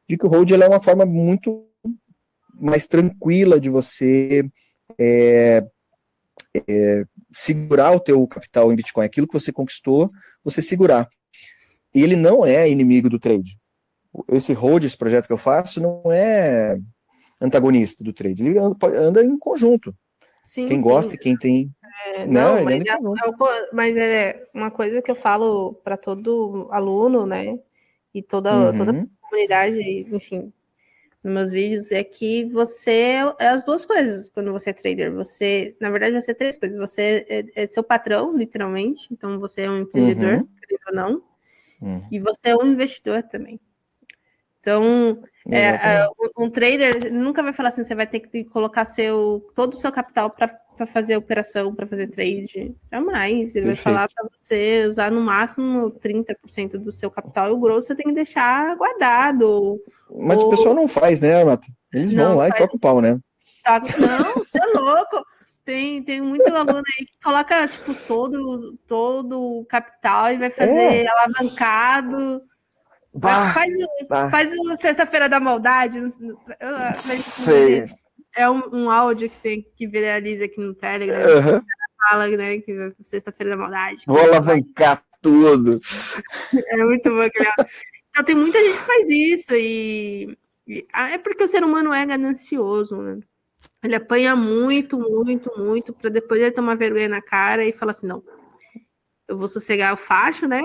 [0.09, 1.66] de que o hold é uma forma muito
[2.61, 4.49] mais tranquila de você
[4.99, 5.67] é,
[6.55, 10.11] é, segurar o teu capital em Bitcoin aquilo que você conquistou
[10.43, 11.09] você segurar
[11.95, 13.59] e ele não é inimigo do trade
[14.31, 16.79] esse hold esse projeto que eu faço não é
[17.40, 19.95] antagonista do trade ele anda, em conjunto
[20.45, 20.83] Sim, quem sim.
[20.83, 21.71] gosta e quem tem.
[22.14, 26.69] É, não, não mas, é, é, mas é uma coisa que eu falo para todo
[26.71, 27.59] aluno, né?
[28.12, 28.79] E toda, uhum.
[28.79, 30.53] toda a comunidade, enfim,
[31.25, 35.11] nos meus vídeos, é que você é as duas coisas quando você é trader.
[35.13, 36.79] Você, na verdade, você é três coisas.
[36.79, 40.49] Você é, é seu patrão, literalmente, então você é um empreendedor, uhum.
[40.89, 41.23] ou não.
[41.81, 42.07] Uhum.
[42.13, 43.59] E você é um investidor também.
[44.64, 49.46] Então, é, é, um trader nunca vai falar assim, você vai ter que colocar seu,
[49.55, 52.74] todo o seu capital para fazer operação, para fazer trade.
[52.90, 53.55] Jamais.
[53.55, 53.66] Ele Perfeito.
[53.66, 57.94] vai falar para você usar no máximo 30% do seu capital e o grosso você
[57.94, 59.79] tem que deixar guardado.
[60.18, 60.46] Mas ou...
[60.46, 61.66] o pessoal não faz, né, Mata?
[61.92, 62.55] Eles não, vão lá faz...
[62.55, 63.20] e tocam o pau, né?
[63.66, 65.27] Não, você é louco.
[65.62, 71.05] Tem, tem muito aluno aí que coloca tipo, todo, todo o capital e vai fazer
[71.05, 71.07] é.
[71.07, 72.42] alavancado.
[73.14, 73.72] Bah, faz,
[74.09, 74.31] bah.
[74.31, 76.00] faz o Sexta-feira da Maldade.
[76.96, 77.87] Sei.
[78.37, 81.20] É um, um, áudio que tem que viraliza aqui no Telegram.
[81.20, 81.62] Uhum.
[82.09, 82.59] Fala, né?
[82.59, 84.03] Que Sexta-feira da Maldade.
[84.07, 85.81] Vou alavancar tudo.
[86.53, 87.22] É muito bom.
[87.22, 92.05] Então tem muita gente que faz isso e, e é porque o ser humano é
[92.05, 93.18] ganancioso, né?
[93.83, 98.07] Ele apanha muito, muito, muito, para depois ele tomar vergonha na cara e falar assim:
[98.07, 98.22] não,
[99.29, 100.63] eu vou sossegar o facho, né,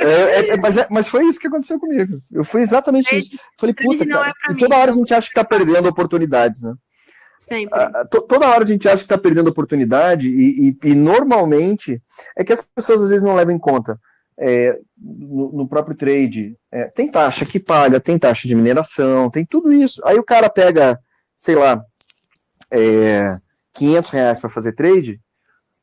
[0.00, 2.18] é, é, é, mas, é, mas foi isso que aconteceu comigo.
[2.32, 3.30] Eu fui exatamente isso.
[3.58, 6.74] Falei, puta, cara, é toda hora a gente acha que tá perdendo oportunidades, né?
[7.38, 7.78] Sempre.
[7.78, 12.02] Ah, toda hora a gente acha que tá perdendo oportunidade e, e, e, normalmente
[12.36, 13.98] é que as pessoas às vezes não levam em conta.
[14.40, 16.56] É, no, no, próprio trade,
[16.94, 20.00] tem taxa que paga, tem taxa de mineração, tem tudo isso.
[20.06, 20.98] Aí o cara pega,
[21.36, 21.82] sei lá,
[22.70, 23.36] é,
[23.74, 25.20] 500 reais para fazer trade,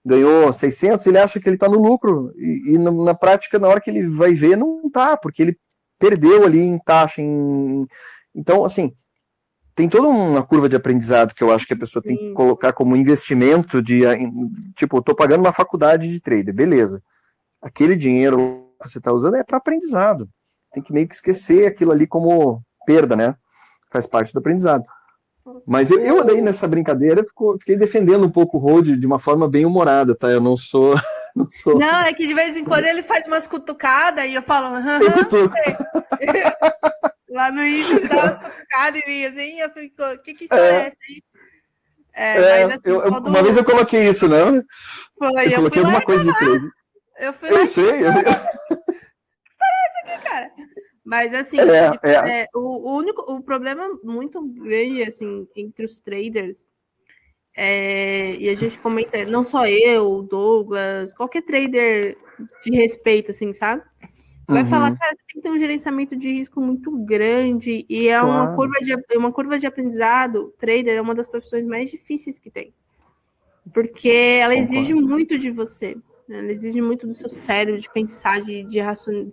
[0.05, 3.81] ganhou 600, ele acha que ele está no lucro, e, e, na prática, na hora
[3.81, 5.57] que ele vai ver, não está, porque ele
[5.97, 7.21] perdeu ali em taxa.
[7.21, 7.87] Em...
[8.33, 8.93] Então, assim,
[9.73, 12.71] tem toda uma curva de aprendizado que eu acho que a pessoa tem que colocar
[12.71, 14.01] como investimento de,
[14.75, 17.01] tipo, estou pagando uma faculdade de trader, beleza.
[17.61, 20.29] Aquele dinheiro que você está usando é para aprendizado.
[20.71, 23.35] Tem que meio que esquecer aquilo ali como perda, né?
[23.91, 24.85] Faz parte do aprendizado.
[25.65, 29.19] Mas eu, eu andei nessa brincadeira, fico, fiquei defendendo um pouco o Rode de uma
[29.19, 30.29] forma bem humorada, tá?
[30.29, 30.95] Eu não sou.
[31.35, 31.77] Não, sou...
[31.77, 34.99] não é que de vez em quando ele faz umas cutucadas e eu falo, aham,
[37.27, 40.45] lá no início ele dá umas cutucadas em mim, assim, eu fico, o que que
[40.45, 41.23] isso é, é essa aí?
[42.13, 43.27] É, é, mas, assim, eu, quando...
[43.27, 44.63] Uma vez eu coloquei isso, não?
[45.19, 46.69] Foi, eu, eu coloquei alguma coisa de trade.
[47.19, 48.07] Eu, fui eu sei.
[48.07, 48.13] Eu...
[48.15, 50.51] que história é essa aqui, cara?
[51.05, 52.41] Mas assim, é, tipo, é.
[52.41, 56.67] É, o, o, único o problema muito grande assim entre os traders
[57.55, 62.17] é, e a gente comenta, não só eu, Douglas, qualquer trader
[62.63, 63.81] de respeito, assim, sabe?
[64.47, 64.69] Vai uhum.
[64.69, 68.27] falar, cara, tem que ter um gerenciamento de risco muito grande e é claro.
[68.27, 70.53] uma curva de uma curva de aprendizado.
[70.57, 72.73] Trader é uma das profissões mais difíceis que tem,
[73.73, 75.97] porque ela exige muito de você.
[76.27, 76.39] Né?
[76.39, 78.79] Ela exige muito do seu cérebro, de pensar, de, de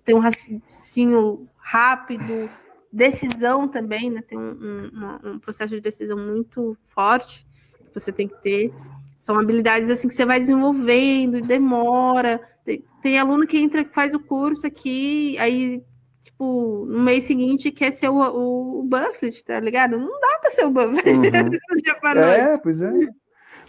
[0.04, 2.48] ter um raciocínio rápido,
[2.92, 4.22] decisão também, né?
[4.22, 4.90] Tem um,
[5.22, 7.46] um, um, processo de decisão muito forte
[7.88, 8.72] que você tem que ter.
[9.18, 12.40] São habilidades assim que você vai desenvolvendo e demora.
[12.64, 15.82] Tem, tem aluno que entra, faz o curso aqui, aí
[16.20, 19.98] tipo, no mês seguinte quer ser o, o, o Buffett, tá ligado?
[19.98, 21.08] Não dá para ser o Buffett.
[21.08, 21.24] Uhum.
[22.18, 22.92] é, pois é.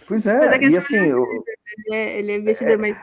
[0.06, 0.96] Pois é, e assim...
[0.96, 1.22] Eu...
[1.22, 2.76] Ele, é, ele é investidor, é...
[2.76, 2.96] mas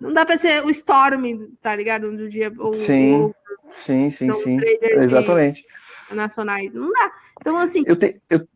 [0.00, 2.10] não dá para ser o Storm, tá ligado?
[2.16, 2.52] Do dia.
[2.58, 3.34] Ou, sim, ou,
[3.70, 4.58] sim, sim, sim.
[4.82, 5.64] Exatamente.
[6.10, 6.72] Nacionais.
[6.72, 7.12] Não dá.
[7.40, 7.84] Então, assim.
[7.86, 8.48] Eu, te, eu,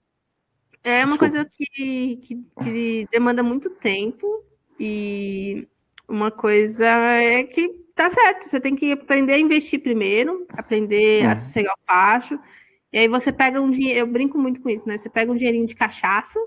[0.83, 1.33] É uma Desculpa.
[1.33, 4.45] coisa que, que, que demanda muito tempo
[4.81, 5.69] e
[6.09, 11.31] uma coisa é que tá certo, você tem que aprender a investir primeiro, aprender uhum.
[11.31, 12.39] a sossegar o facho,
[12.93, 14.99] e aí você pega um dinheiro, eu brinco muito com isso, né?
[14.99, 16.39] Você pega um dinheirinho de cachaça,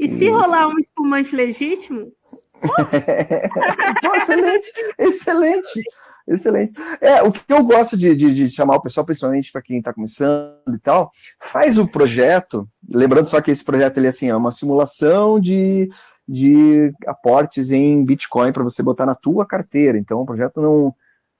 [0.00, 0.32] e se isso.
[0.32, 2.10] rolar um espumante legítimo.
[4.16, 5.82] excelente, excelente.
[6.26, 6.72] Excelente.
[7.00, 9.92] É, o que eu gosto de, de, de chamar o pessoal, principalmente para quem está
[9.92, 11.10] começando e tal,
[11.40, 15.90] faz o projeto, lembrando só que esse projeto ele, assim, é uma simulação de,
[16.28, 19.98] de aportes em Bitcoin para você botar na tua carteira.
[19.98, 20.94] Então o projeto não,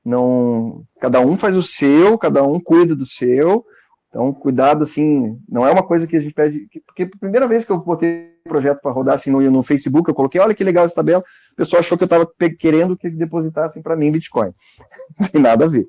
[0.05, 0.83] não.
[1.01, 3.65] Cada um faz o seu, cada um cuida do seu.
[4.11, 6.69] Então, cuidado, assim, não é uma coisa que a gente pede.
[6.85, 10.09] Porque a primeira vez que eu botei o projeto para rodar assim no, no Facebook,
[10.11, 13.09] eu coloquei, olha que legal essa tabela, o pessoal achou que eu estava querendo que
[13.09, 14.51] depositassem para mim Bitcoin.
[15.19, 15.87] Não tem nada a ver.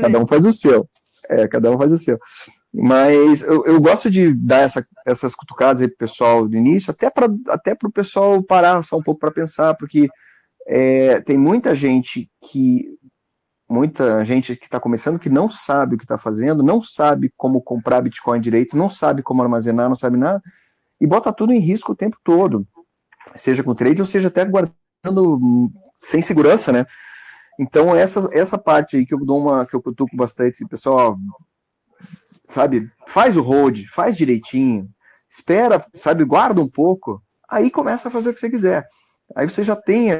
[0.00, 0.88] Cada um faz o seu.
[1.28, 2.18] É, cada um faz o seu.
[2.72, 7.10] Mas eu, eu gosto de dar essa, essas cutucadas aí pro pessoal do início, até
[7.10, 10.08] para até o pessoal parar só um pouco para pensar, porque
[10.68, 12.96] é, tem muita gente que
[13.70, 17.62] muita gente que está começando que não sabe o que está fazendo, não sabe como
[17.62, 20.42] comprar Bitcoin direito, não sabe como armazenar, não sabe nada,
[21.00, 22.66] e bota tudo em risco o tempo todo,
[23.36, 26.84] seja com trade ou seja até guardando sem segurança, né?
[27.60, 31.16] Então essa essa parte aí que eu dou uma que eu cutuco bastante, assim, pessoal,
[32.48, 34.88] sabe, faz o hold, faz direitinho,
[35.30, 38.84] espera, sabe, guarda um pouco, aí começa a fazer o que você quiser.
[39.36, 40.10] Aí você já tem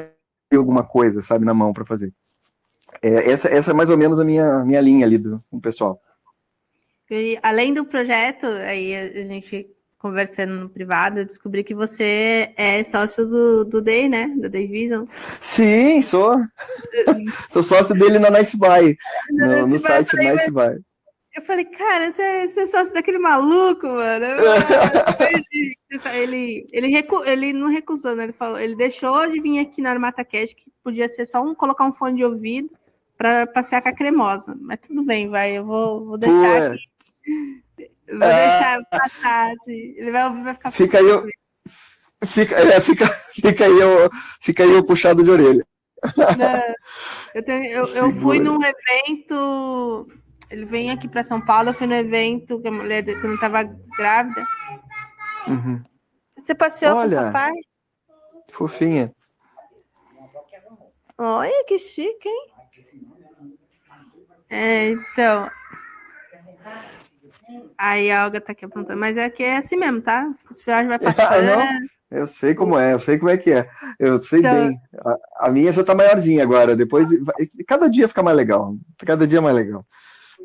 [0.53, 2.13] alguma coisa, sabe, na mão para fazer.
[3.01, 6.01] É, essa, essa é mais ou menos a minha, minha linha ali do, do pessoal.
[7.09, 9.69] E, além do projeto, aí a gente
[10.01, 14.33] conversando no privado, eu descobri que você é sócio do, do Day, né?
[14.35, 15.05] Do Day Vision.
[15.39, 16.37] Sim, sou.
[17.51, 18.97] sou sócio dele na Nice Buy,
[19.29, 20.79] no, no site falei, Nice Buy.
[21.35, 24.25] Eu falei, cara, você, você é sócio daquele maluco, mano.
[26.15, 28.23] ele, ele, recu, ele não recusou, né?
[28.23, 31.53] Ele, falou, ele deixou de vir aqui na Armata Cash, que podia ser só um
[31.53, 32.71] colocar um fone de ouvido
[33.21, 34.57] para passear com a cremosa.
[34.59, 36.81] Mas tudo bem, vai, eu vou, vou deixar aqui.
[38.09, 38.85] Vou deixar ah.
[38.89, 39.93] passar, assim.
[39.95, 40.71] Ele vai ouvir, vai ficar.
[40.71, 41.27] Fica aí, eu,
[42.25, 44.09] fica, é, fica, fica, aí eu,
[44.41, 45.63] fica aí o puxado de orelha.
[46.17, 46.75] Não,
[47.35, 50.07] eu, tenho, eu, eu fui num evento.
[50.49, 51.69] Ele vem aqui para São Paulo.
[51.69, 53.63] Eu fui no evento que a mulher que não estava
[53.95, 54.43] grávida.
[55.47, 55.79] Uhum.
[56.39, 57.53] Você passeou Olha, com o papai?
[58.51, 59.13] Fofinha.
[61.19, 62.50] Olha que chique, hein?
[64.51, 65.49] É, então.
[67.77, 70.29] Aí a Olga tá aqui apontando, mas é que é assim mesmo, tá?
[70.49, 71.45] Os fios vai passando.
[71.45, 73.69] Não, eu sei como é, eu sei como é que é.
[73.97, 74.53] Eu sei então...
[74.53, 74.77] bem.
[75.05, 76.75] A, a, minha já tá maiorzinha agora.
[76.75, 77.09] Depois,
[77.65, 78.75] cada dia fica mais legal.
[78.99, 79.85] Cada dia mais legal.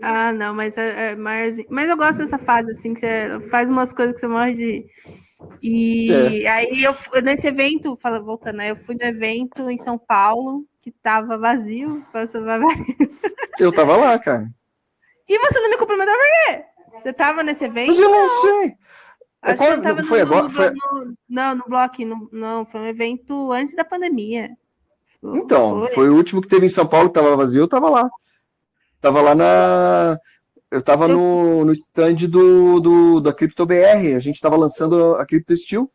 [0.02, 1.68] Ah, não, mas é, é maiorzinho.
[1.70, 4.86] Mas eu gosto dessa fase, assim, que você faz umas coisas que você morre de.
[5.62, 6.10] E
[6.44, 6.48] é.
[6.48, 8.70] aí eu nesse evento, fala, voltando, né?
[8.70, 12.04] Eu fui no evento em São Paulo, que tava vazio.
[13.58, 14.50] Eu tava lá, cara.
[15.26, 16.64] E você não me cumprimentou por quê?
[17.02, 17.88] Você tava nesse evento?
[17.88, 18.76] Mas eu não sei.
[19.42, 20.42] Acho Qual, tava foi no, agora?
[20.42, 20.70] No, foi...
[20.70, 24.50] No, não, no bloco, no, não, foi um evento antes da pandemia.
[25.22, 25.94] Então, foi.
[25.94, 26.10] foi.
[26.10, 28.10] o último que teve em São Paulo, que tava vazio, eu tava lá.
[29.06, 30.18] Tava lá na.
[30.68, 31.16] Eu tava eu...
[31.16, 35.88] no, no stand do, do, da CryptoBR, a gente tava lançando a Crypto Steel.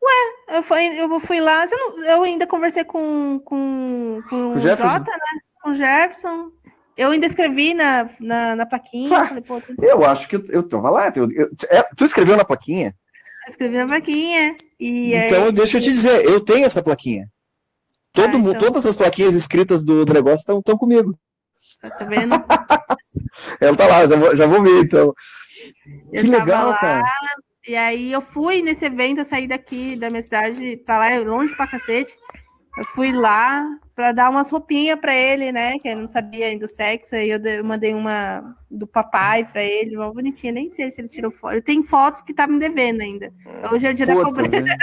[0.00, 1.64] Ué, eu fui, eu fui lá,
[2.06, 4.92] eu ainda conversei com, com, com, o Jefferson?
[4.92, 5.40] Jota, né?
[5.60, 6.52] Com o Jefferson.
[6.96, 9.18] Eu ainda escrevi na, na, na plaquinha.
[9.18, 11.12] Ah, falei, Pô, eu acho que eu, eu tava lá.
[11.16, 12.94] Eu, eu, é, tu escreveu na plaquinha?
[13.44, 14.56] Eu escrevi na plaquinha.
[14.78, 17.26] E então, aí, deixa eu te dizer, eu tenho essa plaquinha.
[18.12, 18.54] Todo, ah, então...
[18.54, 21.18] Todas as plaquinhas escritas do, do negócio estão comigo.
[21.80, 22.34] Tá vendo?
[23.60, 25.14] Ela tá lá, já vou, já vou ver, então.
[26.12, 27.04] Eu que legal, lá, cara.
[27.66, 31.54] E aí eu fui nesse evento, eu saí daqui da minha cidade pra lá, longe
[31.54, 32.12] pra cacete.
[32.78, 35.78] Eu fui lá para dar umas roupinhas para ele, né?
[35.80, 37.16] Que ele não sabia ainda o sexo.
[37.16, 40.52] Aí eu mandei uma do papai para ele, uma bonitinha.
[40.52, 41.60] Nem sei se ele tirou foto.
[41.60, 43.32] Tem fotos que tá me devendo ainda.
[43.72, 44.60] Hoje é o dia Puta, da cobrança.
[44.60, 44.76] Né?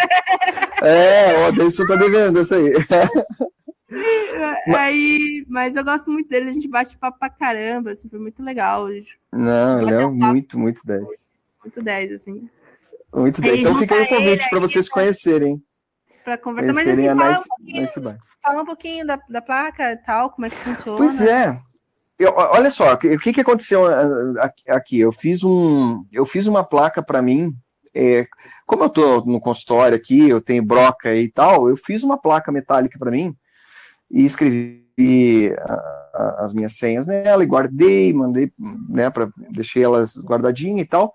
[0.81, 2.73] É, o Adelson tá devendo isso aí.
[4.77, 8.43] aí, mas eu gosto muito dele, a gente bate papo pra caramba, assim, foi muito
[8.43, 9.17] legal hoje.
[9.31, 11.03] Não, ele é muito, muito 10.
[11.63, 12.49] Muito 10, assim.
[13.13, 13.59] Muito 10.
[13.59, 15.61] Então fica aí o convite para vocês conhecerem
[16.25, 16.73] para conversar.
[16.73, 20.47] Mas assim, fala, nice, um pouquinho, fala um pouquinho da, da placa e tal, como
[20.47, 20.97] é que funciona.
[20.97, 21.61] Pois é.
[22.17, 24.99] Eu, olha só, o que, que aconteceu ah, aqui?
[24.99, 27.53] Eu fiz um, eu fiz uma placa para mim.
[27.93, 28.25] É,
[28.65, 32.51] como eu estou no consultório aqui, eu tenho broca e tal, eu fiz uma placa
[32.51, 33.35] metálica para mim
[34.09, 35.73] e escrevi a,
[36.13, 38.49] a, as minhas senhas nela e guardei, mandei,
[38.89, 41.13] né, para deixei elas guardadinhas e tal.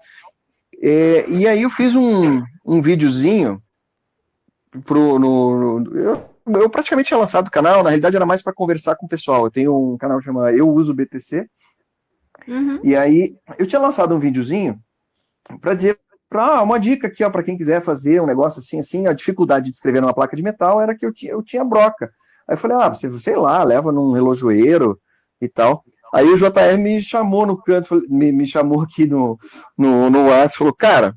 [0.82, 3.62] É, e aí eu fiz um, um videozinho
[4.84, 8.52] pro, no, no eu, eu, praticamente tinha lançado o canal, na realidade era mais para
[8.52, 9.44] conversar com o pessoal.
[9.44, 11.48] Eu tenho um canal que chama Eu Uso BTC.
[12.48, 12.80] Uhum.
[12.82, 14.80] E aí eu tinha lançado um videozinho
[15.60, 15.98] para dizer
[16.30, 19.66] para uma dica aqui, ó, para quem quiser fazer um negócio assim, assim, a dificuldade
[19.66, 22.12] de escrever numa placa de metal era que eu tinha, eu tinha broca.
[22.50, 25.00] Aí eu falei, ah, você, sei lá, leva num relojoeiro
[25.40, 25.84] e tal.
[26.12, 29.38] Aí o JR me chamou no canto, me, me chamou aqui no,
[29.78, 31.14] no, no WhatsApp, falou, cara,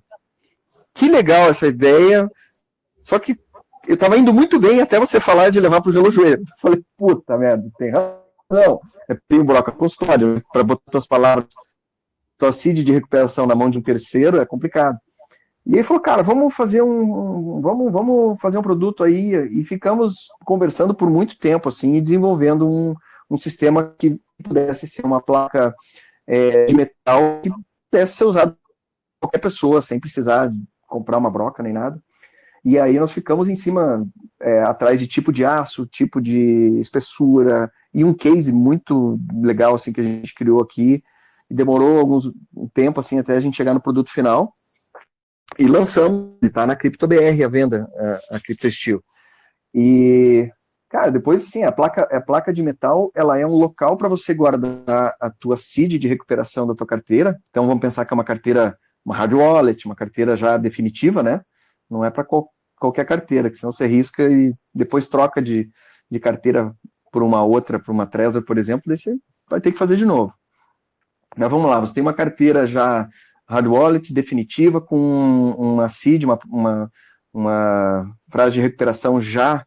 [0.93, 2.29] que legal essa ideia,
[3.03, 3.35] só que
[3.87, 6.41] eu tava indo muito bem até você falar de levar pro relojoeiro.
[6.41, 8.79] Eu falei, puta merda, tem razão.
[9.09, 11.47] É, tem um broca custódio, para botar tuas palavras
[12.37, 14.97] tua CID de recuperação na mão de um terceiro é complicado.
[15.65, 19.33] E ele falou, cara, vamos fazer um, vamos, vamos fazer um produto aí.
[19.59, 22.93] E ficamos conversando por muito tempo assim e desenvolvendo um,
[23.29, 25.73] um sistema que pudesse ser uma placa
[26.27, 27.51] é, de metal que
[27.89, 28.51] pudesse ser usado
[29.19, 30.51] por qualquer pessoa sem precisar
[30.87, 32.01] comprar uma broca nem nada.
[32.65, 34.05] E aí nós ficamos em cima,
[34.41, 39.93] é, atrás de tipo de aço, tipo de espessura e um case muito legal assim
[39.93, 41.01] que a gente criou aqui.
[41.49, 44.53] Demorou alguns um tempo assim até a gente chegar no produto final
[45.57, 47.87] e lançamos, e tá na CryptoBR a venda,
[48.29, 48.39] a, a.
[49.73, 50.49] E
[50.89, 54.33] cara, depois assim, a placa, a placa de metal, ela é um local para você
[54.33, 57.39] guardar a tua seed de recuperação da tua carteira.
[57.49, 61.41] Então vamos pensar que é uma carteira, uma hard wallet, uma carteira já definitiva, né?
[61.89, 65.69] Não é para qual, qualquer carteira, que senão você risca e depois troca de,
[66.09, 66.73] de carteira
[67.11, 69.15] por uma outra, por uma Trezor, por exemplo, daí você
[69.49, 70.33] vai ter que fazer de novo.
[71.35, 73.07] Mas vamos lá, você tem uma carteira já
[73.53, 76.91] hard wallet definitiva com uma seed, uma, uma,
[77.33, 79.65] uma frase de recuperação já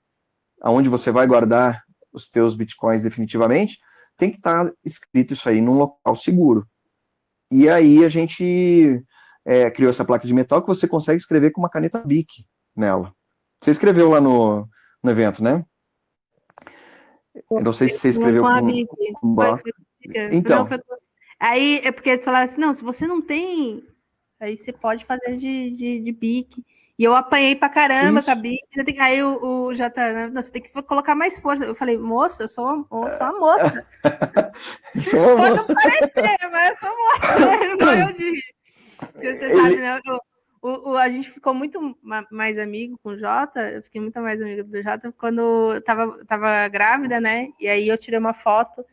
[0.60, 3.78] aonde você vai guardar os teus bitcoins definitivamente,
[4.16, 6.66] tem que estar tá escrito isso aí num local seguro.
[7.50, 9.04] E aí a gente
[9.44, 12.44] é, criou essa placa de metal que você consegue escrever com uma caneta BIC
[12.74, 13.12] nela.
[13.62, 14.68] Você escreveu lá no,
[15.02, 15.64] no evento, né?
[17.50, 18.86] Eu não sei se você escreveu com,
[19.20, 19.58] com, com...
[20.32, 20.66] Então,
[21.38, 23.84] Aí é porque eles falaram assim: não, se você não tem,
[24.40, 26.64] aí você pode fazer de, de, de bique.
[26.98, 28.24] E eu apanhei pra caramba Isso.
[28.26, 28.98] com a bique.
[28.98, 30.30] Aí o, o já tá, né?
[30.34, 31.64] você tem que colocar mais força.
[31.64, 33.86] Eu falei, moça, eu sou, eu sou uma moça.
[34.02, 37.76] Pode não parecer, mas eu sou moça.
[37.84, 38.56] Não eu de
[39.14, 40.00] você sabe, né?
[40.04, 40.20] Eu,
[40.62, 41.96] o, o, a gente ficou muito
[42.30, 46.24] mais amigo com o Jota, eu fiquei muito mais amigo do Jota quando eu tava,
[46.24, 47.48] tava grávida, né?
[47.60, 48.84] E aí eu tirei uma foto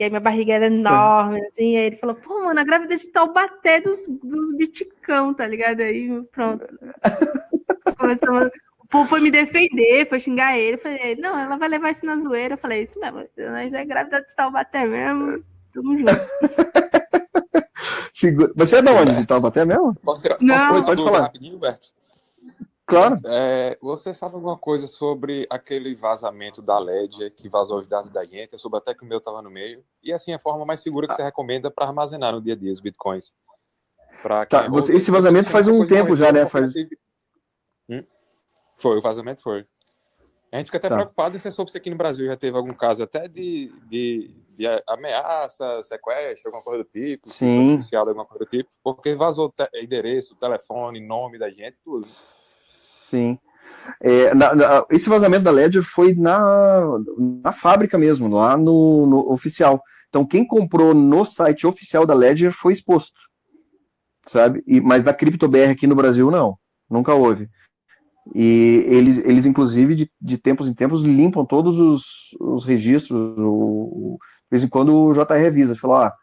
[0.00, 3.06] e aí minha barriga era enorme, assim, aí ele falou, pô, mano, a grávida de
[3.08, 5.80] Taubaté dos, dos biticão, tá ligado?
[5.80, 6.66] Aí, pronto.
[7.98, 8.46] Começamos,
[8.82, 12.06] o povo foi me defender, foi xingar ele, eu falei, não, ela vai levar isso
[12.06, 16.12] na zoeira, eu falei, isso mesmo, nós é grávida de Taubaté mesmo, tamo junto.
[18.56, 19.16] Você é de onde?
[19.16, 19.94] De Taubaté mesmo?
[19.96, 20.38] Posso tirar?
[20.40, 20.68] Não.
[20.68, 21.20] Posso pode falar.
[21.22, 21.88] Rapidinho, Berto?
[22.90, 23.16] Claro.
[23.24, 28.24] É, você sabe alguma coisa sobre aquele vazamento da LED que vazou os dados da
[28.24, 28.52] gente?
[28.52, 29.84] Eu soube até que o meu estava no meio.
[30.02, 32.72] E assim, a forma mais segura que você recomenda para armazenar no dia a dia
[32.72, 33.32] os bitcoins.
[34.48, 36.46] Tá, você, esse vazamento faz um tempo já, né?
[36.46, 36.72] Faz...
[37.88, 38.04] Hum?
[38.76, 39.66] Foi, o vazamento foi.
[40.52, 40.96] A gente fica até tá.
[40.96, 44.34] preocupado em você soube se aqui no Brasil já teve algum caso até de, de,
[44.50, 47.78] de ameaça, sequestro, alguma coisa do tipo, Sim.
[47.94, 52.08] alguma coisa do tipo, porque vazou te endereço, telefone, nome da gente, tudo.
[53.10, 53.38] Sim.
[54.00, 56.80] É, na, na, esse vazamento da Ledger foi na,
[57.42, 59.82] na fábrica mesmo, lá no, no, oficial.
[60.08, 63.18] Então, quem comprou no site oficial da Ledger foi exposto,
[64.26, 64.62] sabe?
[64.66, 66.56] E, mas da CryptoBR aqui no Brasil, não.
[66.88, 67.48] Nunca houve.
[68.34, 72.04] E eles, eles inclusive, de, de tempos em tempos, limpam todos os,
[72.40, 73.36] os registros.
[73.38, 76.14] O, o, de vez em quando o JR revisa, fala, ah,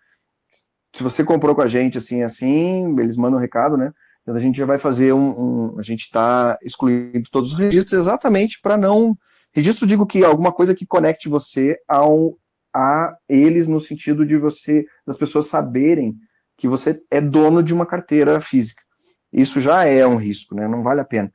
[0.96, 3.92] se você comprou com a gente assim, assim, eles mandam um recado, né?
[4.28, 5.72] Então a gente já vai fazer um.
[5.72, 9.18] um a gente está excluindo todos os registros exatamente para não.
[9.54, 12.38] Registro, digo que alguma coisa que conecte você ao,
[12.76, 16.14] a eles no sentido de você, das pessoas saberem
[16.58, 18.84] que você é dono de uma carteira física.
[19.32, 20.68] Isso já é um risco, né?
[20.68, 21.32] Não vale a pena.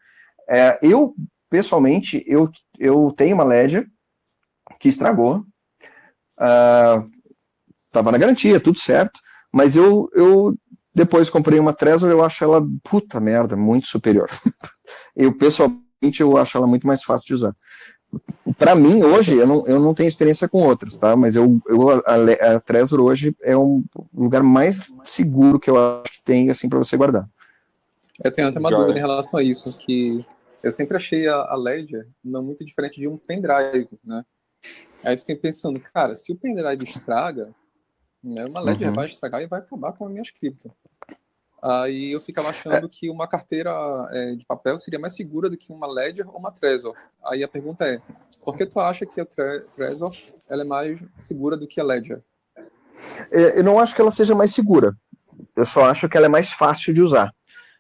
[0.46, 1.14] É, eu,
[1.48, 3.86] pessoalmente, eu, eu tenho uma Ledger
[4.78, 5.46] que estragou.
[7.74, 9.18] Estava uh, na garantia, tudo certo.
[9.50, 10.54] Mas eu, eu
[10.95, 14.28] depois comprei uma Trezor, eu acho ela, puta merda, muito superior.
[15.16, 17.57] eu, pessoalmente, eu acho ela muito mais fácil de usar.
[18.59, 21.16] Para mim, hoje, eu não, eu não tenho experiência com outras, tá?
[21.16, 23.82] Mas eu, eu a, a Trezor hoje é um
[24.12, 27.26] lugar mais seguro que eu acho que tem, assim, para você guardar.
[28.22, 30.24] Eu tenho até uma dúvida em relação a isso, que
[30.62, 34.24] eu sempre achei a, a Ledger não muito diferente de um pendrive, né?
[35.05, 37.53] Aí fiquei pensando, cara, se o pendrive estraga,
[38.22, 38.44] né?
[38.44, 38.92] Uma LED uhum.
[38.92, 40.70] vai estragar e vai acabar com as minhas cripto.
[41.62, 42.88] Aí eu ficava achando é.
[42.88, 43.70] que uma carteira
[44.10, 46.96] é, de papel seria mais segura do que uma Ledger ou uma Trezor.
[47.24, 48.00] Aí a pergunta é,
[48.44, 50.12] por que tu acha que a Trezor
[50.48, 52.20] ela é mais segura do que a Ledger?
[53.30, 54.96] É, eu não acho que ela seja mais segura.
[55.54, 57.32] Eu só acho que ela é mais fácil de usar.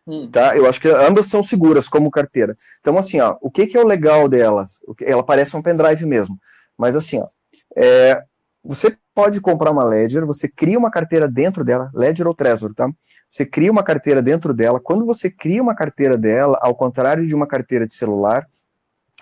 [0.06, 0.30] Hum.
[0.30, 0.56] Tá?
[0.56, 2.56] Eu acho que ambas são seguras como carteira.
[2.80, 4.80] Então, assim, ó, o que, que é o legal delas?
[5.00, 6.38] Ela parece um pendrive mesmo.
[6.76, 7.28] Mas assim, ó,
[7.76, 8.22] é,
[8.64, 12.90] você pode comprar uma Ledger, você cria uma carteira dentro dela, Ledger ou Trezor, tá?
[13.30, 14.78] Você cria uma carteira dentro dela.
[14.78, 18.46] Quando você cria uma carteira dela, ao contrário de uma carteira de celular,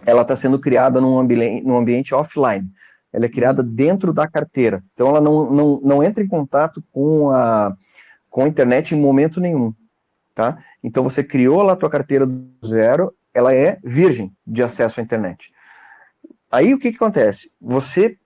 [0.04, 2.68] ela está sendo criada num, ambi num ambiente offline.
[3.12, 4.82] Ela é criada dentro da carteira.
[4.94, 7.74] Então ela não, não, não entra em contato com a,
[8.28, 9.72] com a internet em momento nenhum.
[10.34, 10.58] Tá?
[10.82, 15.02] Então você criou lá a tua carteira do zero, ela é virgem de acesso à
[15.02, 15.52] internet.
[16.50, 17.52] Aí o que, que acontece?
[17.60, 18.18] Você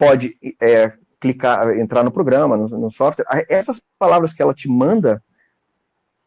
[0.00, 5.22] pode é, clicar, entrar no programa, no, no, software, essas palavras que ela te manda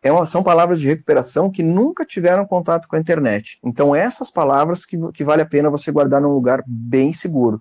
[0.04, 3.58] é uma, são palavras de recuperação que nunca tiveram contato com a internet.
[3.64, 7.60] Então, essas palavras que, que vale a pena você guardar num lugar bem seguro,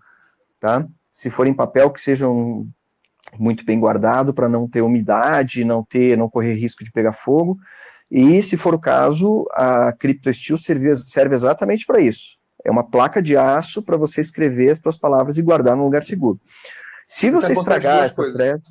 [0.61, 0.87] tá?
[1.11, 2.69] Se for em papel, que sejam
[3.39, 7.59] muito bem guardado para não ter umidade, não ter, não correr risco de pegar fogo.
[8.11, 12.37] E se for o caso, a CryptoSteel serve, serve exatamente para isso.
[12.65, 16.03] É uma placa de aço para você escrever as suas palavras e guardar num lugar
[16.03, 16.41] seguro.
[17.05, 18.63] Se você estragar essa thread,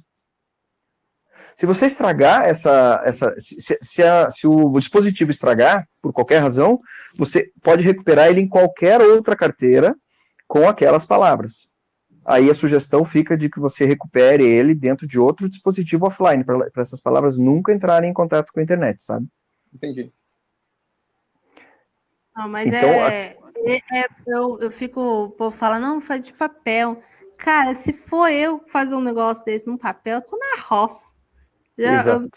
[1.56, 6.80] se você estragar essa, essa se, se, a, se, o dispositivo estragar por qualquer razão,
[7.18, 9.96] você pode recuperar ele em qualquer outra carteira
[10.48, 11.70] com aquelas palavras.
[12.26, 16.70] Aí a sugestão fica de que você recupere ele dentro de outro dispositivo offline, para
[16.78, 19.28] essas palavras nunca entrarem em contato com a internet, sabe?
[19.74, 20.12] Entendi.
[22.36, 23.41] Não, mas então, é, a...
[23.66, 27.01] é, é, eu, eu fico, o povo fala, não, faz de papel.
[27.38, 31.14] Cara, se for eu fazer um negócio desse num papel, eu tô na roça.
[31.78, 32.30] Já, eu,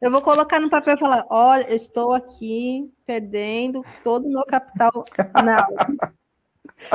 [0.00, 4.44] eu, vou colocar no papel e falar: olha, eu estou aqui perdendo todo o meu
[4.44, 5.04] capital.
[5.44, 5.66] Não.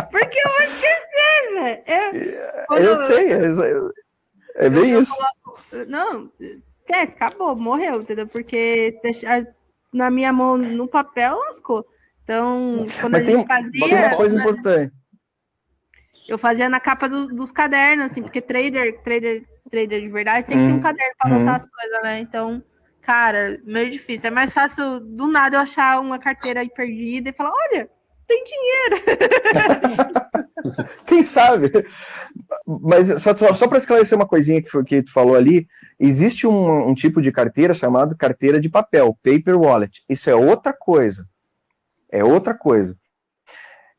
[0.10, 1.84] Porque eu vou esquecer, velho.
[1.86, 2.10] É,
[2.72, 5.14] eu, eu, sei, é, é bem isso.
[5.14, 6.32] Coloco, não,
[6.68, 8.28] esquece, acabou, morreu, entendeu?
[8.28, 9.46] Porque se deixar
[9.94, 11.86] na minha mão no papel, lascou.
[12.28, 14.08] Então, quando Mas a gente tem, fazia.
[14.08, 14.94] Uma coisa né, importante
[16.28, 20.64] eu fazia na capa do, dos cadernos, assim, porque trader, trader, trader de verdade sempre
[20.64, 21.58] hum, tem um hum, caderno para anotar hum.
[21.58, 22.20] as coisas, né?
[22.20, 22.64] Então,
[23.02, 24.28] cara, meio difícil.
[24.28, 27.90] É mais fácil do nada eu achar uma carteira aí perdida e falar: olha,
[28.28, 29.04] tem dinheiro.
[31.08, 31.72] Quem sabe?
[32.66, 35.66] Mas só, só para esclarecer uma coisinha que, que tu falou ali,
[35.98, 40.04] existe um, um tipo de carteira chamado carteira de papel, paper wallet.
[40.10, 41.26] Isso é outra coisa.
[42.12, 42.98] É outra coisa.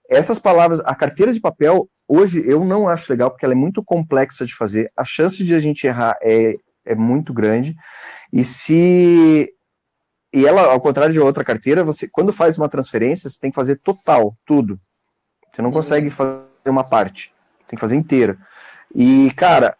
[0.08, 3.84] Essas palavras, a carteira de papel, hoje eu não acho legal, porque ela é muito
[3.84, 6.54] complexa de fazer, a chance de a gente errar é,
[6.84, 7.76] é muito grande,
[8.32, 9.52] e se.
[10.32, 13.54] E ela, ao contrário de outra carteira, você, quando faz uma transferência, você tem que
[13.54, 14.78] fazer total, tudo.
[15.50, 15.74] Você não uhum.
[15.74, 17.32] consegue fazer uma parte,
[17.66, 18.38] tem que fazer inteira.
[18.94, 19.74] E, cara,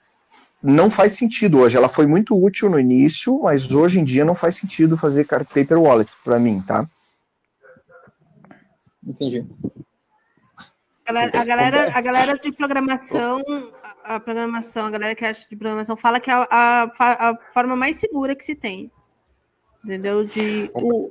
[0.62, 1.76] não faz sentido hoje.
[1.76, 5.78] Ela foi muito útil no início, mas hoje em dia não faz sentido fazer paper
[5.78, 6.86] wallet para mim, tá?
[9.08, 9.46] Entendi.
[11.06, 13.42] A galera, a galera de programação,
[14.04, 17.74] a programação, a galera que acha de programação fala que é a, a, a forma
[17.74, 18.92] mais segura que se tem.
[19.82, 20.24] Entendeu?
[20.24, 21.10] De, o,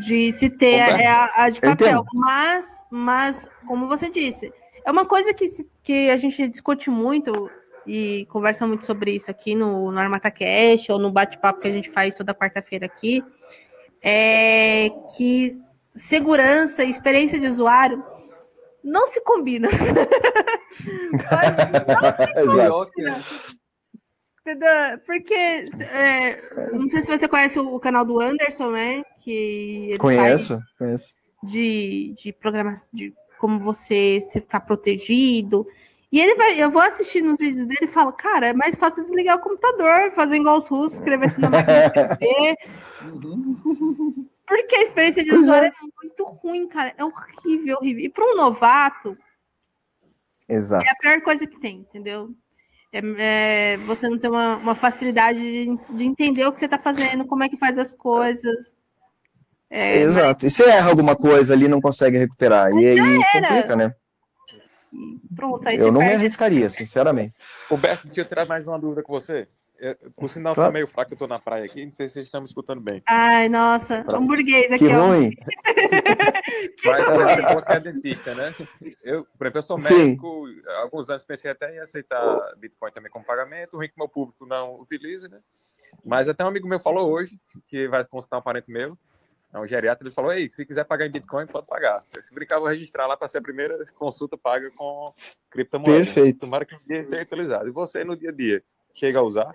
[0.00, 2.04] de se ter é a, a de papel.
[2.12, 4.52] Mas, mas, como você disse,
[4.84, 7.48] é uma coisa que, se, que a gente discute muito
[7.86, 11.90] e conversa muito sobre isso aqui no, no ArmataCast ou no bate-papo que a gente
[11.90, 13.22] faz toda quarta-feira aqui,
[14.02, 15.56] é que
[15.94, 18.04] segurança e experiência de usuário
[18.82, 19.68] não se combina.
[22.34, 23.22] não se combina.
[24.40, 24.98] Entendeu?
[25.06, 29.02] Porque é, não sei se você conhece o, canal do Anderson, né?
[29.20, 31.14] Que conheço, conheço.
[31.44, 35.64] De, de programação, de como você se ficar protegido.
[36.10, 39.02] E ele vai, eu vou assistir nos vídeos dele e falo, cara, é mais fácil
[39.02, 42.56] desligar o computador, fazer igual os russos, escrever na máquina de escrever.
[44.52, 45.68] Porque a experiência de usuário é.
[45.68, 45.72] é.
[46.02, 46.92] muito ruim, cara.
[46.98, 48.04] É horrível, horrível.
[48.04, 49.16] E para um novato,
[50.46, 50.84] Exato.
[50.84, 52.28] é a pior coisa que tem, entendeu?
[52.92, 53.00] É,
[53.72, 57.24] é, você não tem uma, uma facilidade de, de, entender o que você está fazendo,
[57.24, 58.76] como é que faz as coisas.
[59.70, 60.44] É, Exato.
[60.44, 60.52] Mas...
[60.52, 62.70] E você erra alguma coisa ali não consegue recuperar.
[62.72, 63.48] Mas e aí era.
[63.48, 63.94] complica, né?
[65.34, 66.16] Pronto, aí Eu não perde.
[66.16, 67.34] me arriscaria, sinceramente.
[67.70, 69.46] Roberto, deixa eu tirar mais uma dúvida com você.
[69.84, 72.26] É, o sinal tá meio fraco, eu tô na praia aqui, não sei se vocês
[72.26, 73.02] estão me escutando bem.
[73.04, 74.16] Ai, nossa, pra...
[74.16, 75.08] hamburguês aqui, que ó.
[75.08, 75.32] ruim.
[76.86, 78.54] Mas você falou que é dentista, né?
[79.02, 80.62] Eu, por exemplo, eu sou médico, Sim.
[80.76, 84.46] alguns anos pensei até em aceitar Bitcoin também como pagamento, o ruim que meu público
[84.46, 85.40] não utiliza, né?
[86.04, 88.96] Mas até um amigo meu falou hoje, que vai consultar um parente meu,
[89.52, 92.00] é um geriatra, ele falou, ei, se quiser pagar em Bitcoin, pode pagar.
[92.20, 95.12] se brincar, vou registrar lá para ser a primeira consulta paga com
[95.50, 96.04] criptomoeda.
[96.04, 96.38] Perfeito.
[96.38, 97.68] Tomara que um dia seja utilizado.
[97.68, 98.62] E você, no dia a dia,
[98.94, 99.52] chega a usar?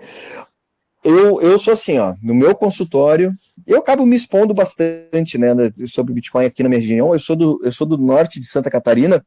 [1.04, 3.34] Eu, eu sou assim, ó, no meu consultório,
[3.66, 5.50] eu acabo me expondo bastante, né,
[5.88, 7.14] sobre Bitcoin aqui na minha região.
[7.14, 9.24] Eu sou do, eu sou do norte de Santa Catarina,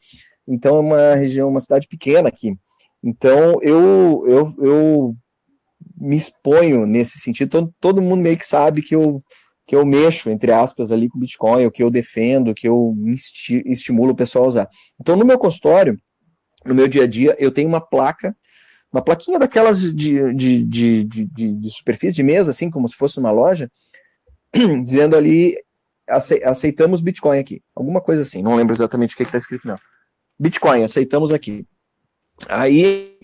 [0.46, 2.54] então é uma região, uma cidade pequena aqui.
[3.02, 5.16] Então eu, eu, eu
[5.98, 7.50] me exponho nesse sentido.
[7.50, 9.20] Todo, todo mundo meio que sabe que eu
[9.70, 12.92] que eu mexo, entre aspas, ali com Bitcoin, o que eu defendo, o que eu
[13.06, 14.68] esti estimulo o pessoal a usar.
[15.00, 15.96] Então, no meu consultório,
[16.66, 18.36] no meu dia a dia, eu tenho uma placa,
[18.92, 23.18] uma plaquinha daquelas de, de, de, de, de superfície de mesa, assim, como se fosse
[23.18, 23.70] uma loja,
[24.84, 25.56] dizendo ali,
[26.08, 27.62] aceitamos Bitcoin aqui.
[27.74, 29.78] Alguma coisa assim, não lembro exatamente o que está escrito, não.
[30.38, 31.66] Bitcoin, aceitamos aqui.
[32.48, 33.18] Aí,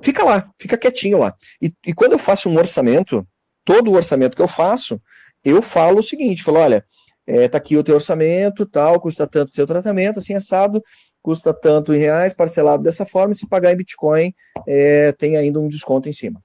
[0.00, 1.34] fica lá, fica quietinho lá.
[1.60, 3.26] E, e quando eu faço um orçamento,
[3.64, 5.00] todo o orçamento que eu faço,
[5.44, 6.84] eu falo o seguinte, falo, olha,
[7.26, 10.82] é, tá aqui o teu orçamento, tal, custa tanto o teu tratamento, assim, assado,
[11.22, 14.34] custa tanto em reais, parcelado dessa forma, e se pagar em Bitcoin,
[14.66, 16.42] é, tem ainda um desconto em cima.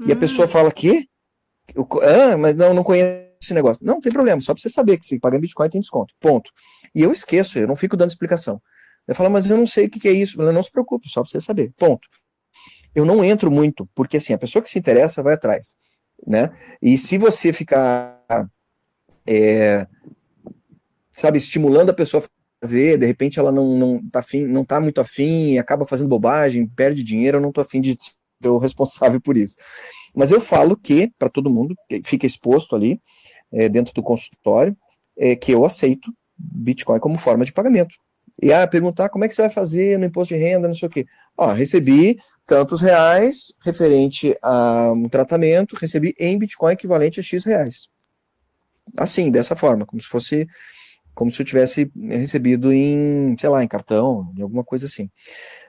[0.00, 0.06] Hum.
[0.08, 0.50] E a pessoa hum.
[0.50, 1.08] fala, que?
[2.02, 3.84] Ah, mas não, não conheço esse negócio.
[3.84, 6.14] Não, não tem problema, só para você saber que se pagar em Bitcoin tem desconto,
[6.20, 6.50] ponto.
[6.94, 8.60] E eu esqueço, eu não fico dando explicação.
[9.06, 10.38] Eu falo, mas eu não sei o que, que é isso.
[10.38, 12.08] Não, não se preocupe, só para você saber, ponto.
[12.94, 15.76] Eu não entro muito, porque assim, a pessoa que se interessa vai atrás
[16.24, 16.50] né?
[16.80, 18.22] E se você ficar,
[19.26, 19.86] é,
[21.12, 22.28] sabe, estimulando a pessoa a
[22.60, 26.66] fazer, de repente ela não, não, tá, afim, não tá muito afim, acaba fazendo bobagem,
[26.66, 29.56] perde dinheiro, eu não tô afim de ser o responsável por isso.
[30.14, 33.00] Mas eu falo que, para todo mundo que fica exposto ali,
[33.52, 34.76] é, dentro do consultório,
[35.16, 37.94] é, que eu aceito Bitcoin como forma de pagamento.
[38.40, 40.74] E a ah, perguntar como é que você vai fazer no imposto de renda, não
[40.74, 41.06] sei o quê.
[41.36, 47.88] Ó, recebi tantos reais referente a um tratamento, recebi em Bitcoin equivalente a X reais.
[48.96, 50.46] Assim, dessa forma, como se fosse
[51.16, 55.10] como se eu tivesse recebido em, sei lá, em cartão, em alguma coisa assim.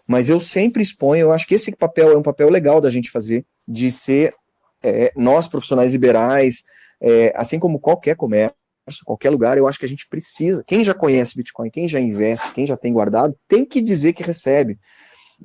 [0.06, 3.10] Mas eu sempre exponho, eu acho que esse papel é um papel legal da gente
[3.10, 4.36] fazer, de ser
[4.84, 6.64] é, nós profissionais liberais,
[7.02, 8.56] é, assim como qualquer comércio,
[9.04, 10.64] qualquer lugar, eu acho que a gente precisa.
[10.68, 14.22] Quem já conhece Bitcoin, quem já investe, quem já tem guardado, tem que dizer que
[14.22, 14.78] recebe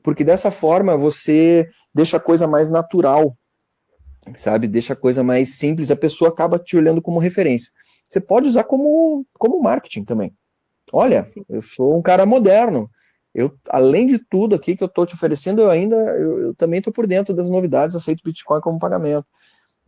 [0.03, 3.37] porque dessa forma você deixa a coisa mais natural,
[4.37, 4.69] sabe?
[4.69, 7.71] Deixa a coisa mais simples, a pessoa acaba te olhando como referência.
[8.13, 10.37] Você pode usar como, como marketing também.
[10.93, 12.91] Olha, eu sou um cara moderno.
[13.35, 16.77] Eu, além de tudo aqui que eu estou te oferecendo, eu ainda eu, eu também
[16.77, 19.27] estou por dentro das novidades, aceito Bitcoin como pagamento.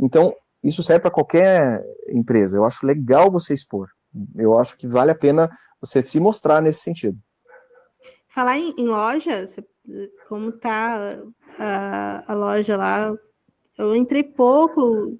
[0.00, 2.56] Então, isso serve para qualquer empresa.
[2.56, 3.90] Eu acho legal você expor.
[4.34, 7.18] Eu acho que vale a pena você se mostrar nesse sentido.
[8.28, 9.62] Falar em, em loja, você
[10.30, 11.18] como tá
[11.58, 13.14] a, a loja lá.
[13.76, 15.18] Eu entrei pouco,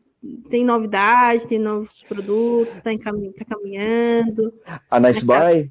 [0.48, 4.52] tem novidade, tem novos produtos, está tá caminhando.
[4.90, 5.70] A Nice Buy?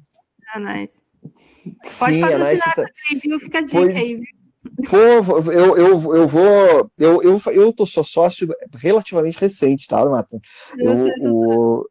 [0.52, 1.02] A Nice.
[1.98, 2.84] Pode Sim, a Nice tá...
[3.22, 3.40] viu?
[3.40, 3.96] Fica a dica pois...
[3.96, 4.44] aí, viu?
[4.88, 4.96] Pô,
[5.52, 6.90] eu, eu, eu vou.
[6.98, 10.40] Eu, eu, eu tô só sócio relativamente recente, tá, Mata?
[10.78, 11.90] Eu, eu,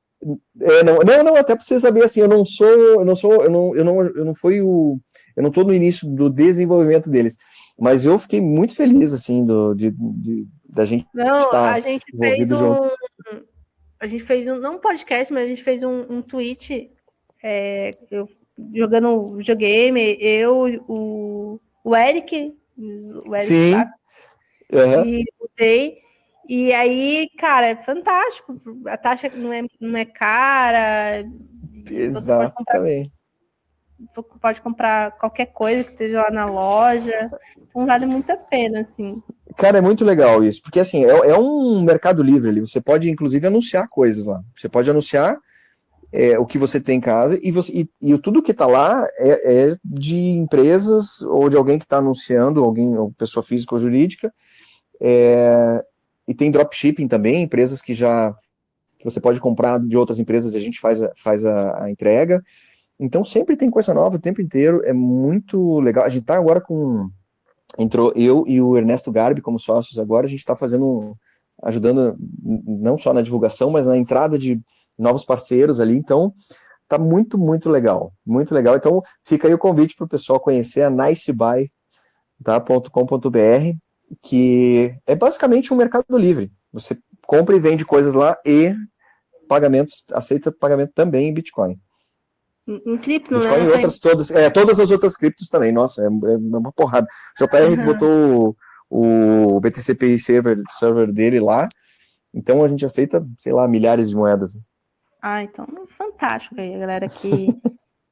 [0.59, 3.43] é, não, não, não, até pra você saber assim, eu não sou, eu não sou,
[3.43, 4.99] eu não, eu não, eu não fui o
[5.35, 7.37] eu não estou no início do desenvolvimento deles,
[7.79, 12.05] mas eu fiquei muito feliz, assim, do, de, de da gente não, estar a gente
[12.17, 12.91] fez um, junto.
[13.99, 16.91] a gente fez um, não um podcast, mas a gente fez um, um tweet,
[17.41, 18.27] é, eu,
[18.73, 22.55] jogando videogame, eu, o, o Eric,
[23.25, 23.71] o Eric Sim.
[23.71, 23.93] Tá?
[24.71, 25.05] Uhum.
[25.05, 25.97] e o Day,
[26.49, 28.59] e aí, cara, é fantástico.
[28.87, 31.23] A taxa não é, não é cara.
[31.89, 33.11] Exatamente
[34.41, 37.31] pode comprar qualquer coisa que esteja lá na loja.
[37.69, 39.21] Então vale muito a pena, assim.
[39.55, 42.59] Cara, é muito legal isso, porque assim, é, é um mercado livre ali.
[42.59, 44.41] Você pode, inclusive, anunciar coisas lá.
[44.57, 45.37] Você pode anunciar
[46.11, 49.03] é, o que você tem em casa e, você, e, e tudo que está lá
[49.17, 53.81] é, é, de empresas ou de alguém que está anunciando, alguém, ou pessoa física ou
[53.81, 54.31] jurídica.
[55.01, 55.83] É,
[56.27, 58.33] e tem dropshipping também, empresas que já
[58.99, 62.41] que você pode comprar de outras empresas e a gente faz, faz a, a entrega.
[62.99, 66.05] Então sempre tem coisa nova o tempo inteiro, é muito legal.
[66.05, 67.09] A gente tá agora com.
[67.77, 71.17] Entrou eu e o Ernesto Garbi como sócios agora, a gente está fazendo,
[71.63, 74.61] ajudando não só na divulgação, mas na entrada de
[74.97, 75.95] novos parceiros ali.
[75.95, 76.33] Então
[76.87, 78.13] tá muito, muito legal.
[78.25, 78.75] Muito legal.
[78.75, 81.69] Então fica aí o convite para o pessoal conhecer a nicebuy.com.br.
[84.21, 86.51] que é basicamente um mercado livre.
[86.71, 88.75] Você compra e vende coisas lá e
[89.47, 91.79] pagamentos, aceita pagamento também em Bitcoin.
[92.67, 93.65] Em cripto, Bitcoin né?
[93.65, 97.05] e outras todas, é, todas as outras criptos também, nossa, é, é uma porrada.
[97.39, 97.85] O JR uhum.
[97.85, 98.55] botou
[98.89, 101.67] o, o BTCPI server, server dele lá,
[102.33, 104.57] então a gente aceita, sei lá, milhares de moedas.
[105.21, 107.47] Ah, então fantástico aí, a galera que,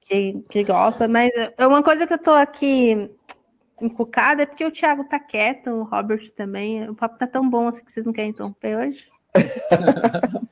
[0.02, 3.10] que, que gosta, mas é uma coisa que eu tô aqui
[3.82, 6.90] encucada é porque o Thiago tá quieto, o Robert também.
[6.90, 9.08] O papo tá tão bom assim que vocês não querem interromper hoje.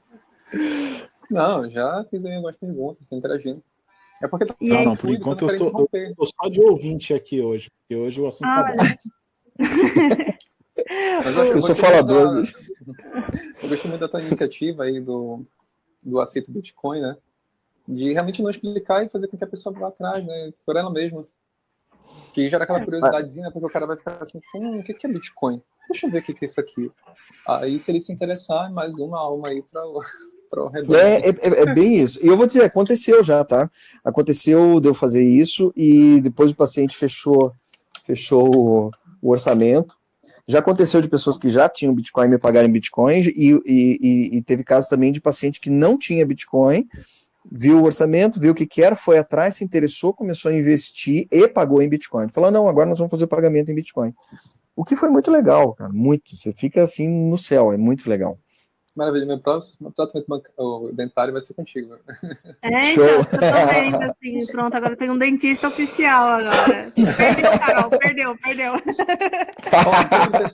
[1.30, 3.64] não, já fiz aí algumas perguntas, interagindo.
[4.22, 7.42] É porque tá não, não, por enquanto eu tô, eu tô, só de ouvinte aqui
[7.42, 10.40] hoje, porque hoje o assunto tá ah, tá bom.
[11.24, 12.44] Mas eu, eu sou falador.
[12.44, 12.52] Da...
[13.62, 15.46] Eu gostei muito da tua iniciativa aí do,
[16.02, 17.18] do Aceito Bitcoin, né?
[17.88, 20.54] De realmente não explicar e fazer com que a pessoa vá atrás, né?
[20.66, 21.28] Por ela mesma.
[22.34, 22.86] Que gera aquela é.
[22.86, 25.62] curiosidadezinha, porque o cara vai ficar assim, hum, o que é Bitcoin?
[25.90, 26.92] Deixa eu ver o que é isso aqui.
[27.48, 29.82] Aí, se ele se interessar, mais uma alma aí para
[30.58, 32.20] o é, é, é, é, bem isso.
[32.24, 33.70] E eu vou dizer, aconteceu já, tá?
[34.04, 37.54] Aconteceu de eu fazer isso e depois o paciente fechou,
[38.06, 38.92] fechou o,
[39.22, 39.96] o orçamento.
[40.48, 44.64] Já aconteceu de pessoas que já tinham Bitcoin me pagarem Bitcoin e, e, e, teve
[44.64, 46.88] casos também de paciente que não tinha Bitcoin
[47.52, 51.28] viu o orçamento, viu o que, que era, foi atrás, se interessou, começou a investir
[51.32, 52.30] e pagou em Bitcoin.
[52.30, 54.14] Falou, não, agora nós vamos fazer o pagamento em Bitcoin.
[54.76, 56.36] O que foi muito legal, cara, muito.
[56.36, 58.38] Você fica assim no céu, é muito legal.
[59.00, 61.96] Maravilha, meu próximo tratamento dentário vai ser contigo.
[62.62, 63.06] É, Show.
[63.06, 66.92] então, eu tô vendo, assim, pronto, agora tem um dentista oficial agora.
[67.16, 68.74] Perdeu, Carol, perdeu, perdeu.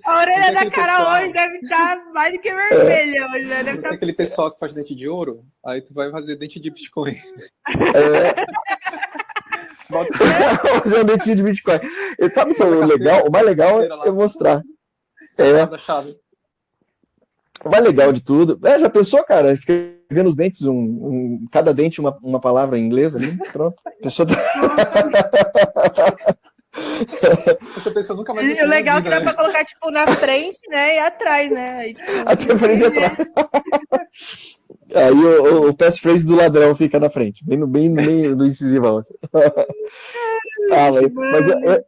[0.06, 1.24] A orelha da Carol pessoal...
[1.24, 3.64] hoje deve estar tá mais do que vermelha hoje, né?
[3.64, 3.90] Deve tá...
[3.90, 7.16] aquele pessoal que faz dente de ouro, aí tu vai fazer dente de Bitcoin.
[7.96, 8.46] É.
[10.84, 11.80] fazer um dentinho de Bitcoin.
[12.20, 13.28] E sabe o que é o legal?
[13.28, 14.62] O mais legal é eu mostrar.
[15.38, 15.68] É.
[17.66, 18.60] Mais legal de tudo.
[18.64, 19.52] É, já pensou, cara?
[19.52, 23.38] Escrever nos dentes um, um, cada dente uma, uma palavra em inglês ali?
[23.52, 23.76] Pronto.
[23.86, 24.28] A pessoa.
[24.28, 24.36] Tá-
[27.78, 28.58] Essa pessoa nunca mais.
[28.58, 29.24] E o legal é que dá né?
[29.24, 30.96] pra colocar, tipo, na frente, né?
[30.96, 31.66] E atrás, né?
[31.80, 33.18] Aí, tipo, Até frente e atrás.
[34.94, 38.36] Aí o, o, o passphrase do ladrão fica na frente, bem no, bem no meio
[38.36, 39.04] do incisivão.
[40.72, 41.86] ah, mas, mas é, é,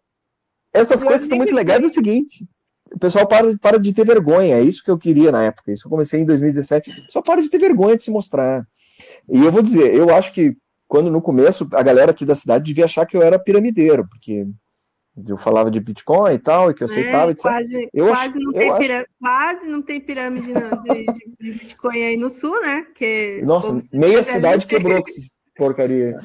[0.73, 2.45] essas coisas estão muito legais é o seguinte
[2.91, 4.55] o pessoal para, para de ter vergonha.
[4.55, 5.71] É isso que eu queria na época.
[5.71, 7.07] Isso eu comecei em 2017.
[7.09, 8.65] Só para de ter vergonha de se mostrar.
[9.29, 10.55] E eu vou dizer, eu acho que
[10.88, 14.47] quando no começo a galera aqui da cidade devia achar que eu era piramideiro, porque
[15.27, 17.31] eu falava de Bitcoin e tal, e que eu aceitava.
[17.31, 19.05] É, quase, eu quase, acho, não tem acho...
[19.19, 21.05] quase não tem pirâmide não, de,
[21.39, 22.85] de, Bitcoin aí no sul, né?
[22.95, 26.19] Que, Nossa, meia cidade quebrou com essa porcaria.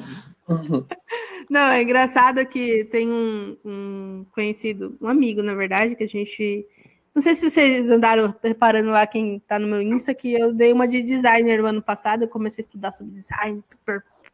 [1.49, 6.65] Não, é engraçado que tem um, um, conhecido, um amigo, na verdade, que a gente.
[7.13, 10.73] Não sei se vocês andaram reparando lá quem tá no meu Insta, que eu dei
[10.73, 13.63] uma de designer no ano passado, eu comecei a estudar sobre design,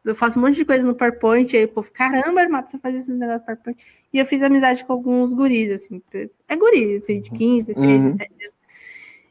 [0.02, 2.94] eu faço um monte de coisa no PowerPoint, aí o povo, caramba, Armato, você faz
[2.94, 3.78] esse negócio no PowerPoint.
[4.12, 6.02] E eu fiz amizade com alguns guris, assim,
[6.48, 8.08] é guri, assim, de 15, 16, uhum.
[8.08, 8.60] 17 anos.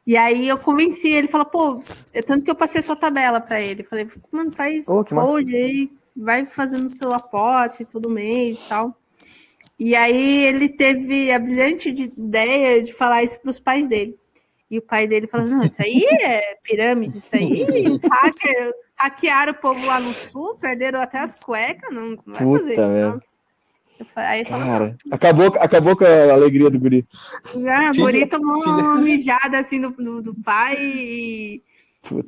[0.05, 3.39] E aí eu convenci ele, falou, pô, é tanto que eu passei a sua tabela
[3.39, 3.83] para ele.
[3.83, 8.95] Falei, mano, faz oh, code aí, vai fazendo seu aporte todo mês e tal.
[9.79, 14.17] E aí ele teve a brilhante ideia de falar isso para os pais dele.
[14.69, 19.53] E o pai dele falou: não, isso aí é pirâmide, isso aí, os hackers hackearam
[19.53, 22.89] o povo lá no sul, perderam até as cuecas, não, não vai Puta fazer isso,
[22.89, 23.21] não.
[24.15, 27.05] Aí Cara, acabou, acabou com a alegria do guri.
[27.67, 31.63] Ah, o guri tomou uma mijada assim do, do, do pai e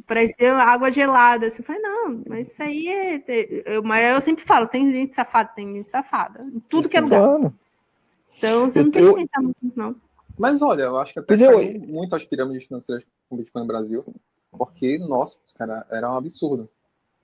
[0.05, 1.47] Parecia água gelada.
[1.47, 3.23] Assim, eu falei, não, mas isso aí é.
[3.65, 6.45] Eu, mas eu sempre falo, tem gente safada, tem gente safada.
[6.69, 7.51] Tudo que é lugar.
[8.37, 9.95] Então você eu, não tem eu, que pensar muito nisso, não.
[10.37, 11.79] Mas olha, eu acho que até eu...
[11.87, 14.05] muito as pirâmides financeiras com Bitcoin no Brasil,
[14.51, 16.69] porque, nossa, cara, era um absurdo.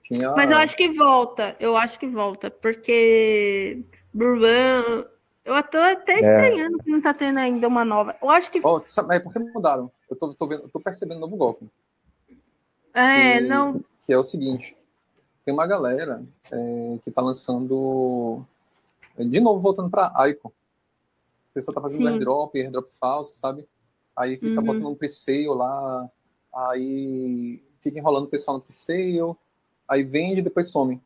[0.04, 0.32] Tinha...
[0.32, 3.82] Mas eu acho que volta, eu acho que volta, porque
[4.12, 5.04] Burban,
[5.44, 6.20] eu tô até é.
[6.20, 6.84] estranhando é.
[6.84, 8.16] que não tá tendo ainda uma nova.
[8.22, 8.60] Eu acho que.
[8.62, 9.90] Oh, sabe, é porque mudaram.
[10.08, 11.68] Eu tô, tô, vendo, eu tô percebendo um novo golpe.
[12.98, 13.80] É, que, não.
[14.02, 14.76] Que é o seguinte:
[15.44, 16.22] tem uma galera
[16.52, 18.42] é, que tá lançando.
[19.16, 20.52] De novo, voltando para ICO.
[21.50, 22.12] A pessoa tá fazendo Sim.
[22.12, 23.66] airdrop, airdrop falso, sabe?
[24.16, 24.66] Aí fica uhum.
[24.66, 26.08] botando um pre-sale lá,
[26.54, 29.34] aí fica enrolando o pessoal no pre-sale,
[29.88, 31.00] aí vende e depois some.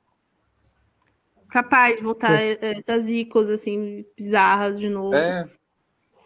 [1.49, 2.33] Capaz de voltar
[2.63, 5.15] essas icos assim, bizarras de novo.
[5.15, 5.49] É.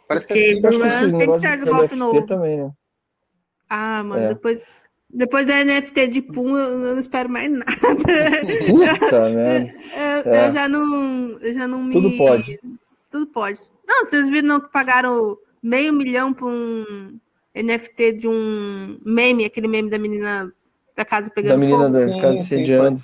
[0.06, 1.18] Parece Porque que é assim.
[1.18, 2.26] sempre traz golpe novo.
[2.26, 2.72] Também, né?
[3.68, 4.28] Ah, mano, é.
[4.28, 4.62] depois
[5.16, 7.72] depois da NFT de Pum, eu não espero mais nada.
[7.74, 9.74] Puta, né?
[9.94, 10.48] Eu, é.
[10.48, 11.94] eu, já não, eu já não me.
[11.94, 12.60] Tudo pode.
[13.10, 13.60] Tudo pode.
[13.88, 17.18] Não, vocês viram que pagaram meio milhão para um
[17.54, 20.52] NFT de um meme, aquele meme da menina
[20.94, 23.02] da casa pegando Da menina da sim, casa incendiando.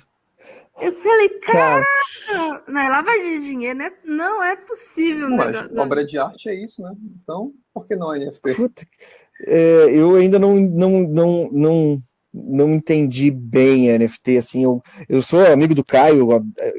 [0.79, 1.83] Eu falei, cara,
[2.67, 3.91] não é lavagem de dinheiro, né?
[4.03, 5.29] Não é possível.
[5.31, 6.93] Mas obra de arte é isso, né?
[7.23, 8.53] Então, por que não NFT?
[8.53, 8.85] Puta,
[9.45, 15.21] é, eu ainda não, não, não, não, não entendi bem a NFT, assim, eu, eu
[15.21, 16.27] sou amigo do Caio,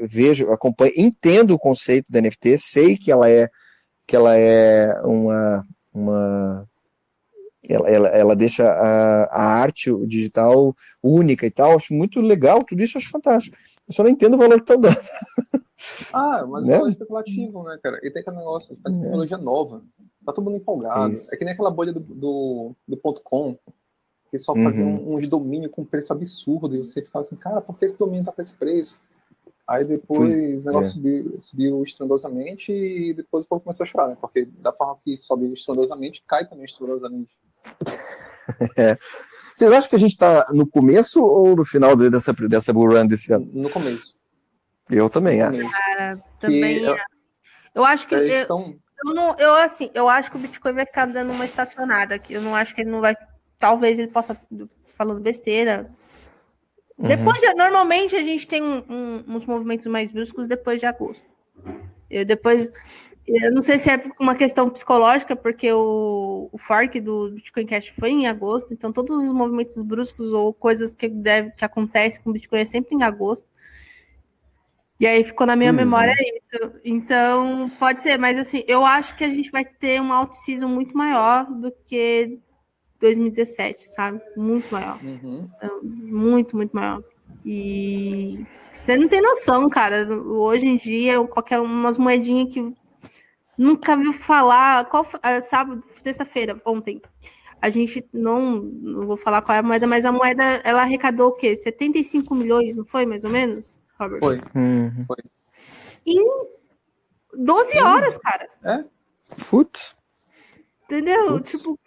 [0.02, 3.48] vejo, acompanho, entendo o conceito da NFT, sei que ela é
[4.06, 6.68] que ela é uma, uma
[7.68, 12.58] ela, ela, ela deixa a, a arte o digital única e tal, acho muito legal,
[12.64, 13.56] tudo isso acho fantástico.
[13.86, 14.96] Eu só não entendo o valor que estão dando.
[16.12, 16.80] Ah, mas né?
[16.80, 17.98] é especulativo, né, cara?
[18.02, 19.82] E tem aquele negócio, é tecnologia nova,
[20.24, 21.12] tá todo mundo empolgado.
[21.12, 21.34] Isso.
[21.34, 23.58] É que nem aquela bolha do, do, do ponto .com,
[24.30, 25.14] que só fazia uhum.
[25.14, 28.32] uns domínios com preço absurdo, e você ficava assim, cara, por que esse domínio tá
[28.32, 29.00] com esse preço?
[29.66, 30.92] Aí depois o negócio é.
[30.92, 34.16] subiu, subiu estrondosamente e depois o povo começou a chorar, né?
[34.20, 37.30] Porque da forma que sobe estrondosamente, cai também estrondosamente.
[38.76, 38.98] É.
[39.54, 43.06] Vocês acham que a gente está no começo ou no final dessa, dessa bull run
[43.06, 43.48] desse ano?
[43.54, 44.14] No começo.
[44.90, 45.70] Eu também no acho.
[45.70, 46.94] Cara, também eu,
[47.74, 48.14] eu acho que.
[48.14, 48.76] Eu, estão...
[49.04, 52.34] eu, não, eu, assim, eu acho que o Bitcoin vai ficar dando uma estacionada aqui.
[52.34, 53.16] Eu não acho que ele não vai.
[53.58, 54.36] Talvez ele possa,
[54.96, 55.90] falando besteira,
[56.98, 57.08] Uhum.
[57.08, 61.24] Depois, de, normalmente, a gente tem um, um, uns movimentos mais bruscos depois de agosto.
[62.08, 62.70] Eu depois,
[63.26, 67.92] eu não sei se é uma questão psicológica, porque o, o fork do Bitcoin Cash
[67.98, 72.30] foi em agosto, então todos os movimentos bruscos ou coisas que, deve, que acontecem com
[72.30, 73.48] o Bitcoin é sempre em agosto.
[75.04, 75.76] E aí ficou na minha uhum.
[75.76, 76.72] memória isso.
[76.82, 80.96] Então, pode ser, mas assim, eu acho que a gente vai ter um out-season muito
[80.96, 82.38] maior do que
[83.00, 84.18] 2017, sabe?
[84.34, 84.98] Muito maior.
[85.04, 85.46] Uhum.
[85.58, 87.04] Então, muito, muito maior.
[87.44, 90.06] E você não tem noção, cara.
[90.10, 92.74] Hoje em dia, qualquer umas moedinhas que
[93.58, 94.86] nunca viu falar.
[94.86, 97.02] Qual ah, sábado, sexta-feira, ontem.
[97.60, 101.28] A gente não, não vou falar qual é a moeda, mas a moeda ela arrecadou
[101.28, 101.54] o quê?
[101.54, 104.20] 75 milhões, não foi mais ou menos, Robert?
[104.20, 104.40] Foi.
[104.54, 105.04] Uhum.
[105.06, 105.16] foi.
[106.06, 106.24] Em
[107.36, 108.48] 12 horas, cara.
[108.62, 108.84] É?
[109.48, 109.96] Putz.
[110.84, 111.38] Entendeu?
[111.38, 111.50] Putz.
[111.50, 111.78] Tipo,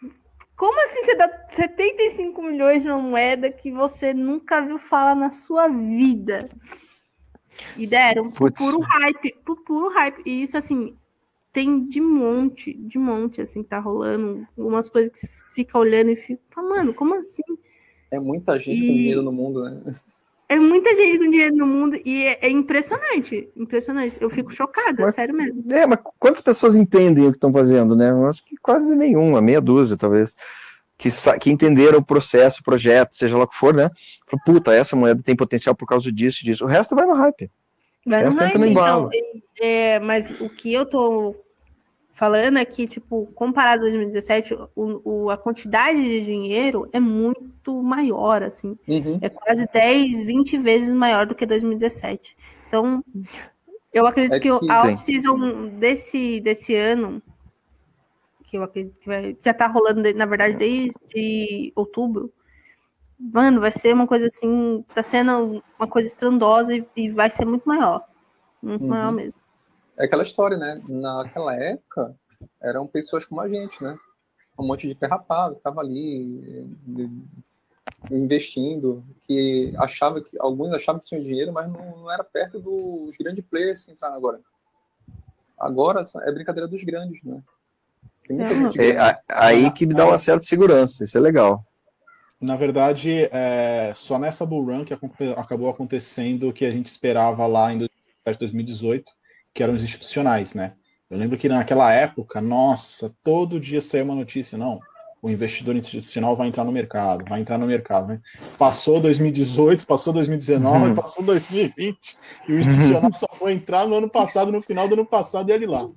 [0.56, 5.68] como assim você dá 75 milhões numa moeda que você nunca viu falar na sua
[5.68, 6.50] vida?
[7.76, 10.22] E deram por puro hype, por puro hype.
[10.26, 10.96] E isso, assim,
[11.54, 14.48] tem de monte, de monte, assim, tá rolando.
[14.58, 17.42] Umas coisas que você fica olhando e fica, mano, como assim?
[18.12, 18.88] É muita gente e...
[18.88, 20.00] com dinheiro no mundo, né?
[20.50, 23.50] É muita gente com dinheiro no mundo e é, é impressionante.
[23.56, 24.18] Impressionante.
[24.22, 25.62] Eu fico chocada, mas, sério mesmo.
[25.72, 28.12] É, mas quantas pessoas entendem o que estão fazendo, né?
[28.12, 30.36] Eu acho que quase nenhuma, meia dúzia, talvez.
[30.98, 33.92] Que, que entenderam o processo, o projeto, seja lá o que for, né?
[34.46, 36.64] Puta, essa moeda tem potencial por causa disso e disso.
[36.64, 37.52] O resto vai no hype.
[38.06, 39.10] Vai no hype, então,
[39.60, 41.36] é, mas o que eu tô
[42.18, 47.84] falando é que, tipo, comparado a 2017, o, o, a quantidade de dinheiro é muito
[47.84, 48.76] maior, assim.
[48.88, 49.20] Uhum.
[49.22, 52.36] É quase 10, 20 vezes maior do que 2017.
[52.68, 53.06] Então,
[53.94, 57.22] eu acredito é que, que a off-season desse, desse ano,
[58.46, 62.34] que eu acredito que vai, já tá rolando, na verdade, desde outubro,
[63.20, 67.46] mano, vai ser uma coisa assim, tá sendo uma coisa estrondosa e, e vai ser
[67.46, 68.04] muito maior.
[68.60, 68.90] Muito uhum.
[68.90, 69.40] maior mesmo.
[69.98, 70.82] É aquela história, né?
[70.88, 72.16] Naquela época,
[72.62, 73.98] eram pessoas como a gente, né?
[74.58, 76.68] Um monte de perrapado que tava ali
[78.12, 83.16] investindo, que achava que alguns achavam que tinham dinheiro, mas não, não era perto dos
[83.18, 84.40] grandes players que entraram agora.
[85.58, 87.42] Agora é brincadeira dos grandes, né?
[88.30, 91.64] É, aí que me dá uma certa segurança, isso é legal.
[92.40, 94.94] Na verdade, é, só nessa bull run que
[95.36, 99.12] acabou acontecendo o que a gente esperava lá em 2018,
[99.58, 100.74] que eram os institucionais, né?
[101.10, 104.80] Eu lembro que naquela época, nossa, todo dia saía uma notícia, não,
[105.20, 108.20] o investidor institucional vai entrar no mercado, vai entrar no mercado, né?
[108.56, 110.94] Passou 2018, passou 2019, uhum.
[110.94, 111.98] passou 2020,
[112.48, 113.14] e o institucional uhum.
[113.14, 115.90] só foi entrar no ano passado, no final do ano passado, e ele lá.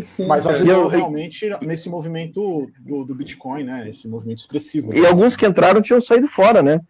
[0.00, 3.88] Sim, Mas ajudou realmente nesse movimento do, do Bitcoin, né?
[3.88, 4.90] Esse movimento expressivo.
[4.90, 5.00] Né?
[5.00, 6.80] E alguns que entraram tinham saído fora, né?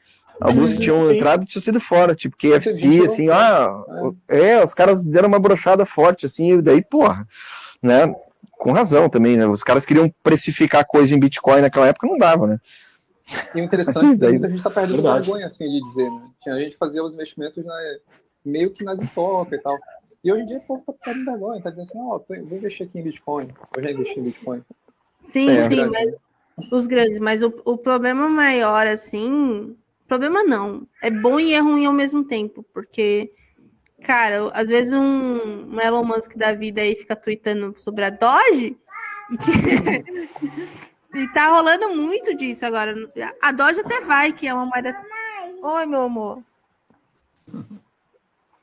[0.41, 1.17] Alguns que tinham sim.
[1.17, 3.85] entrado tinham sido fora, tipo KFC, assim, ah,
[4.29, 4.51] é.
[4.51, 7.27] é, os caras deram uma brochada forte, assim, e daí, porra,
[7.83, 8.15] né?
[8.59, 9.47] Com razão também, né?
[9.47, 12.61] Os caras queriam precificar coisa em Bitcoin naquela época, não dava, né?
[13.55, 15.27] E o interessante é que muita gente tá perdendo Verdade.
[15.27, 16.23] vergonha, assim, de dizer, né?
[16.43, 17.97] Tinha gente que fazia os investimentos né,
[18.45, 19.79] meio que nas hipócritas e tal.
[20.23, 22.59] E hoje em dia o povo tá perdendo vergonha, tá dizendo assim, ó, oh, vou
[22.59, 24.63] investir aqui em Bitcoin, vou já investir em Bitcoin.
[25.23, 26.15] Sim, é, sim, mas
[26.71, 29.77] os grandes, mas o, o problema maior, assim,
[30.15, 30.87] Problema não.
[31.03, 33.33] É bom e é ruim ao mesmo tempo, porque,
[34.01, 38.79] cara, às vezes um, um Elon Musk da vida aí fica tweetando sobre a Doge,
[39.33, 41.19] E, que...
[41.19, 42.95] e tá rolando muito disso agora.
[43.43, 44.97] A Doge até vai, que é uma moeda.
[45.61, 46.45] Oi, meu amor.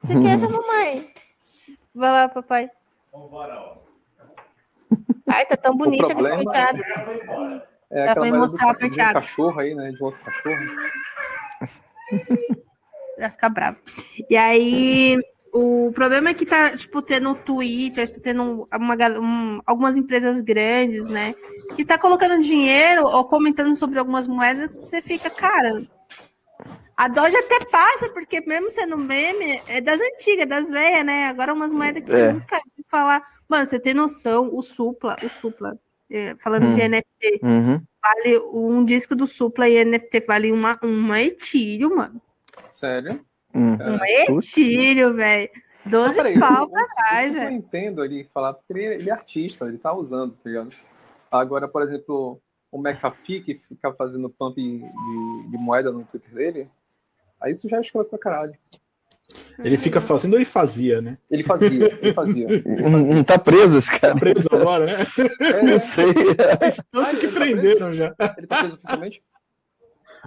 [0.01, 1.13] Você quer da mamãe?
[1.93, 2.71] Vai lá, papai.
[5.27, 6.07] Ai, tá tão bonita
[6.53, 7.67] essa.
[7.91, 9.91] É Dá pra mostrar do, de um cachorro aí, né?
[9.91, 10.55] De outro cachorro.
[13.19, 13.77] Vai ficar bravo.
[14.29, 15.17] E aí,
[15.53, 21.09] o problema é que tá, tipo, tendo Twitter, tá tendo uma, um, algumas empresas grandes,
[21.09, 21.35] né?
[21.75, 25.83] Que tá colocando dinheiro ou comentando sobre algumas moedas, você fica, cara.
[26.95, 31.25] A Doge até passa, porque mesmo sendo meme, é das antigas, das velhas, né?
[31.25, 32.15] Agora umas moedas que é.
[32.15, 33.21] você nunca viu falar.
[33.49, 35.77] Mano, você tem noção, o Supla, o Supla,
[36.39, 36.75] falando hum.
[36.75, 37.81] de NFT, uhum.
[38.01, 42.21] vale um disco do Supla e NFT vale uma, uma etílio, mano.
[42.63, 43.23] Sério?
[43.53, 43.75] Hum.
[43.75, 45.49] Um etílio, velho.
[45.85, 47.49] 12 peraí, pau pra trás, velho.
[47.49, 50.75] Eu entendo ele falar, porque ele, ele, é artista, ele tá usando, tá ligado?
[51.31, 52.39] Agora, por exemplo,
[52.71, 56.69] o McAfee, que fica fazendo pump de, de moeda no Twitter dele,
[57.39, 58.53] aí isso já é escroto pra caralho.
[59.63, 61.17] Ele fica fazendo ou ele fazia, né?
[61.29, 62.47] Ele fazia, ele fazia.
[62.49, 63.15] Ele fazia.
[63.15, 64.13] Não tá preso esse cara.
[64.13, 65.07] Tá preso agora, né?
[65.39, 66.13] É, não sei.
[66.91, 67.93] Tanto que tá prenderam preso?
[67.95, 68.15] já.
[68.37, 69.23] Ele tá preso oficialmente?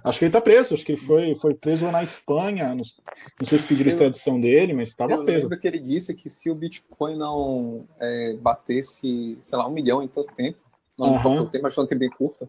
[0.03, 2.69] Acho que ele tá preso, acho que ele foi, foi preso na Espanha.
[2.71, 5.39] Não, não sei se pediram eu, extradição dele, mas estava preso.
[5.39, 9.73] Eu lembro que ele disse que se o Bitcoin não é, batesse, sei lá, um
[9.73, 10.59] milhão em tanto tempo,
[10.99, 11.23] não uhum.
[11.23, 12.49] pouco tempo, mas um tempo bem curto,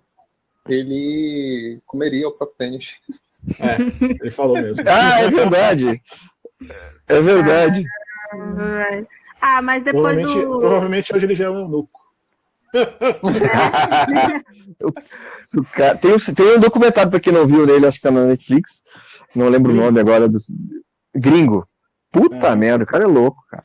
[0.68, 3.00] ele comeria o próprio pênis.
[3.60, 3.78] É,
[4.22, 4.84] ele falou mesmo.
[4.88, 6.02] ah, é verdade.
[7.07, 7.86] É verdade.
[9.41, 10.59] Ah, mas depois provavelmente, do.
[10.59, 12.01] Provavelmente hoje ele já é um eunuco.
[14.82, 18.03] o, o cara, tem, um, tem um documentário para quem não viu dele, acho que
[18.03, 18.84] tá na Netflix.
[19.36, 20.28] Não lembro o nome agora.
[20.28, 20.38] Do,
[21.16, 21.68] gringo.
[22.11, 22.55] Puta é.
[22.55, 23.63] merda, o cara é louco, cara.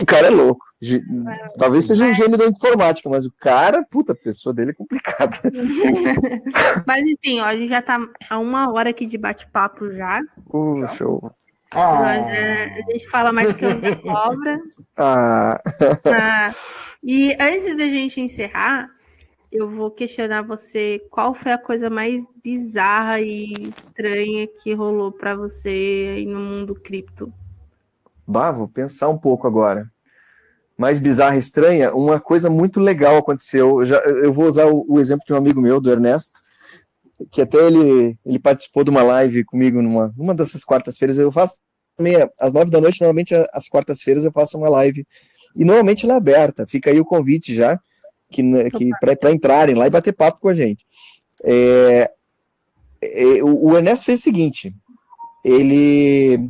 [0.00, 0.64] O cara é louco.
[1.58, 5.36] Talvez seja um gênio da informática, mas o cara, puta, a pessoa dele é complicada.
[6.86, 10.20] mas enfim, ó, a gente já tá há uma hora aqui de bate-papo já.
[10.48, 11.32] Uh, show.
[11.70, 12.14] Ah.
[12.14, 14.58] A gente fala mais do que uma cobra.
[14.96, 15.60] Ah.
[16.06, 16.54] ah.
[17.02, 18.88] E antes da gente encerrar,
[19.50, 25.34] eu vou questionar você qual foi a coisa mais bizarra e estranha que rolou para
[25.34, 27.32] você aí no mundo cripto.
[28.26, 29.90] Bah, vou pensar um pouco agora.
[30.76, 33.80] Mais bizarra e estranha, uma coisa muito legal aconteceu.
[33.80, 36.40] Eu, já, eu vou usar o, o exemplo de um amigo meu, do Ernesto,
[37.30, 41.18] que até ele, ele participou de uma live comigo numa, numa dessas quartas-feiras.
[41.18, 41.56] Eu faço
[41.98, 45.06] meia, às nove da noite, normalmente às quartas-feiras eu faço uma live.
[45.54, 46.66] E normalmente ela é aberta.
[46.66, 47.80] Fica aí o convite já
[48.30, 50.84] que, né, que para entrarem lá e bater papo com a gente.
[51.44, 52.10] É,
[53.00, 54.74] é, o, o Ernesto fez o seguinte:
[55.44, 56.48] ele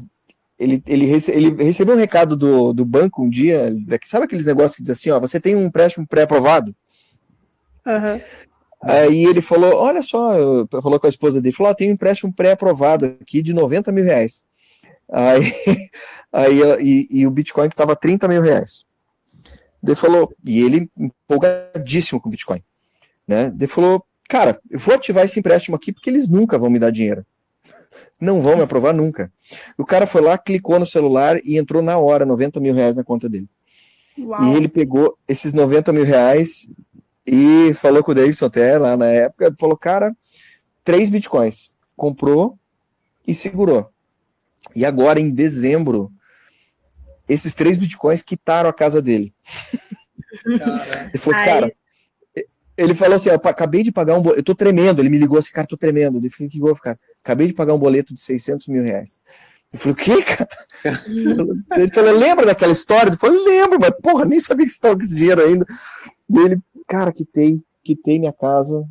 [0.59, 3.75] ele, ele, rece, ele recebeu um recado do, do banco um dia,
[4.07, 6.75] sabe aqueles negócios que diz assim, ó, você tem um empréstimo pré-aprovado?
[7.85, 8.21] Uhum.
[8.83, 10.33] Aí ele falou, olha só,
[10.83, 14.05] falou com a esposa dele, falou, oh, tem um empréstimo pré-aprovado aqui de 90 mil
[14.05, 14.43] reais.
[15.11, 15.53] Aí,
[16.33, 18.85] aí e, e o Bitcoin que estava 30 mil reais.
[19.83, 22.63] Ele falou, e ele empolgadíssimo com o Bitcoin.
[23.27, 23.53] Né?
[23.55, 26.91] Ele falou, cara, eu vou ativar esse empréstimo aqui porque eles nunca vão me dar
[26.91, 27.25] dinheiro.
[28.21, 29.33] Não vão me aprovar nunca.
[29.79, 33.05] O cara foi lá, clicou no celular e entrou na hora 90 mil reais na
[33.05, 33.49] conta dele.
[34.19, 34.45] Uau.
[34.45, 36.69] E ele pegou esses 90 mil reais
[37.27, 40.15] e falou com o Davidson até lá na época, falou, cara,
[40.85, 41.73] três bitcoins.
[41.97, 42.59] Comprou
[43.27, 43.91] e segurou.
[44.75, 46.13] E agora, em dezembro,
[47.29, 49.35] esses três bitcoins quitaram a casa dele.
[50.45, 51.73] ele falou, cara,
[52.77, 55.01] ele falou assim: ó, acabei de pagar um boleto, eu tô tremendo.
[55.01, 56.25] Ele me ligou assim, cara, tô tremendo.
[56.25, 56.99] Eu falei, que vou ficar?
[57.25, 59.21] Acabei de pagar um boleto de 600 mil reais.
[59.73, 60.49] Eu falei, o quê, cara?
[61.77, 63.11] ele falou, lembra daquela história?
[63.11, 65.67] Eu falei, lembro, mas porra, nem sabia que você estava com esse dinheiro ainda.
[66.29, 68.85] E ele, cara, quitei, quitei minha casa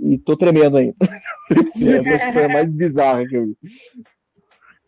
[0.00, 0.96] e tô tremendo ainda.
[1.76, 3.56] Essa foi a mais bizarra que eu vi.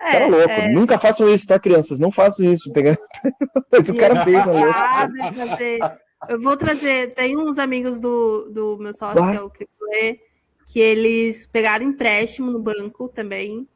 [0.00, 0.72] É, cara louco, é...
[0.72, 1.98] nunca façam isso, tá, crianças?
[1.98, 2.72] Não façam isso.
[2.72, 2.96] Pegar...
[3.70, 5.98] Mas o cara fez, né?
[6.28, 10.20] Eu vou trazer, tem uns amigos do, do meu sócio, que é o Cricolê,
[10.66, 13.68] que eles pegaram empréstimo no banco também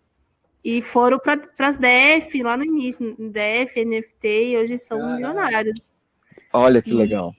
[0.64, 5.16] e foram para as DF lá no início, DF, NFT, e hoje são Caramba.
[5.16, 5.92] milionários.
[6.52, 7.34] Olha que e, legal.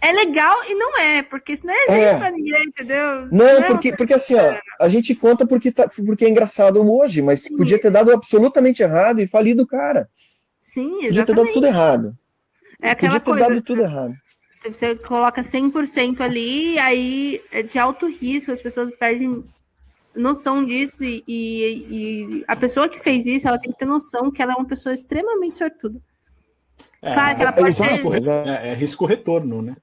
[0.00, 2.18] É legal e não é, porque isso não é exemplo é.
[2.18, 3.26] pra ninguém, entendeu?
[3.26, 6.84] Não, não é porque, porque assim, ó, a gente conta porque, tá, porque é engraçado
[6.90, 7.56] hoje, mas Sim.
[7.56, 10.08] podia ter dado absolutamente errado e falido o cara.
[10.60, 11.08] Sim, exatamente.
[11.08, 12.18] Podia ter dado tudo errado.
[12.82, 14.14] É aquela podia ter coisa, dado tudo errado.
[14.68, 19.40] Você coloca 100% ali, aí é de alto risco, as pessoas perdem
[20.16, 24.30] noção disso e, e, e, a pessoa que fez isso, ela tem que ter noção
[24.30, 26.00] que ela é uma pessoa extremamente sortuda.
[27.04, 28.48] É, claro que ela pode é, ser...
[28.48, 29.76] é, é risco retorno, né?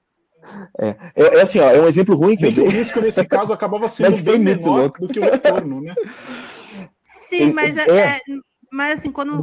[0.78, 2.64] É, é, é, assim, ó, é um exemplo ruim que eu dei.
[2.64, 5.06] O risco nesse caso acabava sendo bem menor louco.
[5.06, 5.94] do que o retorno, né?
[7.02, 8.20] Sim, mas é, é,
[8.70, 9.38] mas assim, quando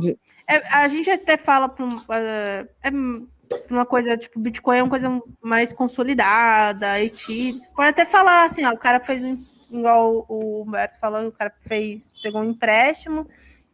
[0.48, 2.66] é, a gente até fala para um, é,
[3.70, 7.12] uma coisa tipo Bitcoin é uma coisa mais consolidada, e
[7.76, 9.36] pode até falar assim, ó, o cara fez um
[9.72, 13.28] igual o Humberto falou, o cara fez, pegou um empréstimo,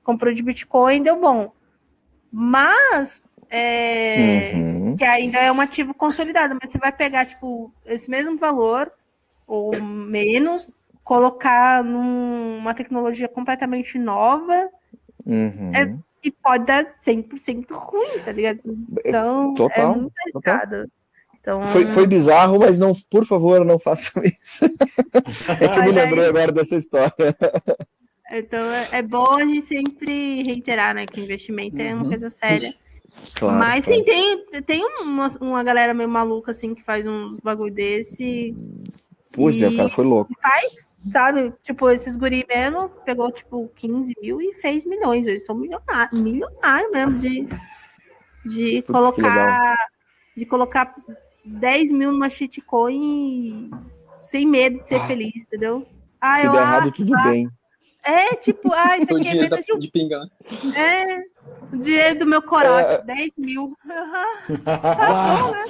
[0.04, 1.54] comprou de Bitcoin, deu bom.
[2.32, 4.96] Mas é, uhum.
[4.96, 8.92] que ainda é um ativo consolidado, mas você vai pegar tipo esse mesmo valor
[9.48, 10.72] ou menos,
[11.04, 14.70] colocar numa tecnologia completamente nova
[15.26, 15.72] uhum.
[15.74, 18.60] é, e pode dar 100% ruim, tá ligado?
[19.06, 20.86] Então, é total, é muito total.
[21.40, 21.68] Então...
[21.68, 24.66] Foi, foi bizarro, mas não, por favor, não façam isso.
[25.62, 26.30] é que me lembrou aí...
[26.30, 27.14] agora dessa história.
[28.32, 31.84] Então é, é bom a gente sempre reiterar, né, que investimento uhum.
[31.84, 32.10] é uma uhum.
[32.10, 32.74] coisa séria.
[33.36, 37.74] Claro, Mas sim, tem, tem uma, uma galera meio maluca assim que faz uns bagulho
[37.74, 38.56] desse.
[39.32, 40.34] Pois é, o cara foi louco.
[40.42, 41.54] Faz, sabe?
[41.64, 45.28] Tipo, esses guri mesmo pegou tipo 15 mil e fez milhões.
[45.28, 47.48] Eles são milionários, milionários mesmo de,
[48.46, 49.76] de Putz, colocar.
[50.38, 50.96] De colocar
[51.46, 53.70] 10 mil numa shitcoin
[54.22, 55.08] sem medo de ser ah.
[55.08, 55.86] feliz, entendeu?
[56.20, 57.50] Ah, Se der errado, tudo ah, bem.
[58.04, 59.80] É, tipo, ah, isso aqui é venda de...
[59.80, 60.30] de pinga, né?
[60.76, 61.24] É,
[61.72, 63.04] o dinheiro do meu corote, é...
[63.04, 63.78] 10 mil.
[64.66, 65.66] Ah, né?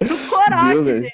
[0.00, 1.12] Do corote, Deus, gente.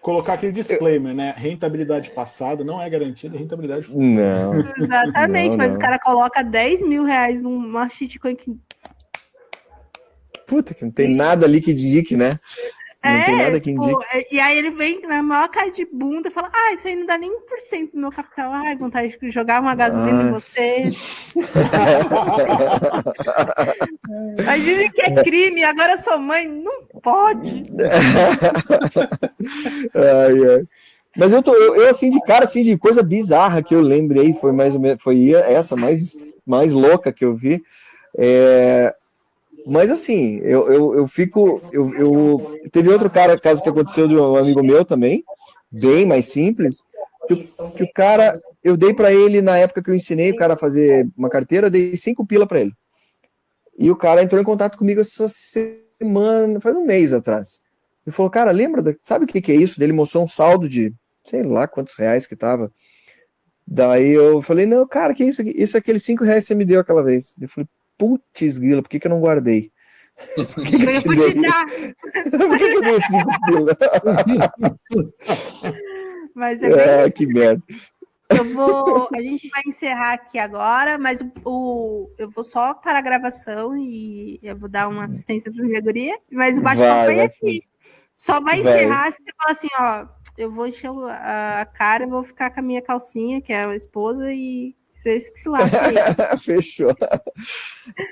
[0.00, 1.34] Colocar aquele disclaimer, né?
[1.36, 4.04] Rentabilidade passada não é garantida, rentabilidade futura.
[4.04, 4.52] Não.
[4.84, 5.78] Exatamente, não, mas não.
[5.78, 8.56] o cara coloca 10 mil reais numa shitcoin que
[10.46, 12.38] puta, que não tem nada ali que indique, né?
[13.06, 13.92] Não é, tem nada que indique.
[13.92, 16.96] Pô, e aí ele vem na maior cara de bunda e fala: Ah, isso aí
[16.96, 18.50] não dá nem 1% do meu capital.
[18.52, 20.88] Ai, vontade de jogar uma gasolina ah, em você.
[24.44, 27.66] Mas dizem que é crime, agora sua mãe não pode.
[29.94, 30.66] ai, ai.
[31.16, 34.34] Mas eu tô, eu, eu, assim, de cara, assim, de coisa bizarra que eu lembrei,
[34.34, 37.62] foi mais ou menos, foi essa mais, mais louca que eu vi.
[38.18, 38.94] É,
[39.66, 41.60] mas assim, eu, eu, eu fico.
[41.72, 45.24] Eu, eu, Teve outro cara, caso que aconteceu de um amigo meu também,
[45.70, 46.84] bem mais simples,
[47.26, 47.36] que,
[47.74, 48.38] que o cara.
[48.62, 51.68] Eu dei para ele, na época que eu ensinei o cara a fazer uma carteira,
[51.68, 52.72] dei cinco pila para ele.
[53.76, 57.60] E o cara entrou em contato comigo essa semana, faz um mês atrás.
[58.06, 59.82] Ele falou, cara, lembra, da, sabe o que, que é isso?
[59.82, 60.94] Ele mostrou um saldo de
[61.24, 62.72] sei lá quantos reais que tava.
[63.66, 65.52] Daí eu falei, não, cara, que é isso aqui?
[65.56, 67.34] Isso é aqueles cinco reais que você me deu aquela vez.
[67.40, 69.72] Eu falei, putz, grila, por que, que eu não guardei?
[70.54, 71.66] Por que, que eu, vou te dar.
[72.30, 73.76] por que, que eu dei cinco pila?
[76.34, 77.62] Mas é, é que merda.
[78.28, 79.08] Eu vou.
[79.14, 83.76] A gente vai encerrar aqui agora, mas o, o eu vou só para a gravação
[83.76, 87.62] e eu vou dar uma assistência para a guria, mas o bate-papo é aqui.
[88.14, 92.08] Só vai, vai encerrar se você falar assim, ó, eu vou encher a cara, eu
[92.08, 94.74] vou ficar com a minha calcinha, que é a esposa, e
[95.06, 95.78] vocês que se lasquem.
[96.38, 96.96] Fechou.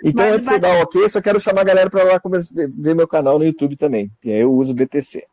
[0.04, 2.20] Então, Mas antes de você dar um ok, só quero chamar a galera para lá
[2.68, 4.10] ver meu canal no YouTube também.
[4.22, 5.26] E aí eu uso BTC.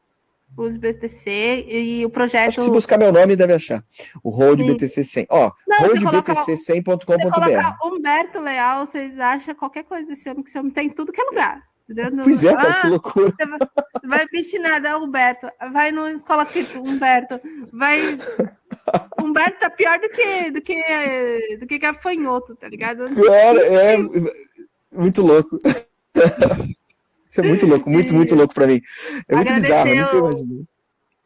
[0.57, 2.49] Uso BTC e o projeto.
[2.49, 3.82] Acho que se buscar meu nome, deve achar.
[4.22, 5.28] O Road BTC 100.
[5.30, 5.49] Ó,
[5.82, 7.88] roadbtc100.com.br.
[7.88, 11.22] Humberto Leal, vocês acham qualquer coisa desse homem, que esse homem tem em tudo que
[11.22, 11.64] é lugar.
[11.89, 12.23] Entendeu?
[12.23, 13.34] Pois é, ah, que loucura.
[14.05, 15.47] Vai pedir nada, Humberto.
[15.71, 16.47] Vai no escola
[16.79, 17.39] Humberto.
[17.73, 18.17] Vai.
[19.21, 23.05] Humberto tá pior do que do que do que gafanhoto, tá ligado?
[23.15, 23.97] Cara, é
[24.91, 25.59] muito louco.
[27.29, 28.82] Isso é muito louco, muito, muito louco para mim.
[29.27, 30.65] É muito bizarro, eu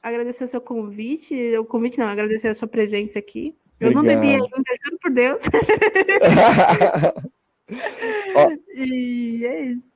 [0.03, 3.55] Agradecer o seu convite, o convite não, agradecer a sua presença aqui.
[3.79, 4.03] Eu Obrigado.
[4.05, 4.47] não bebi ainda,
[4.83, 5.41] juro por Deus.
[8.75, 9.94] e é isso.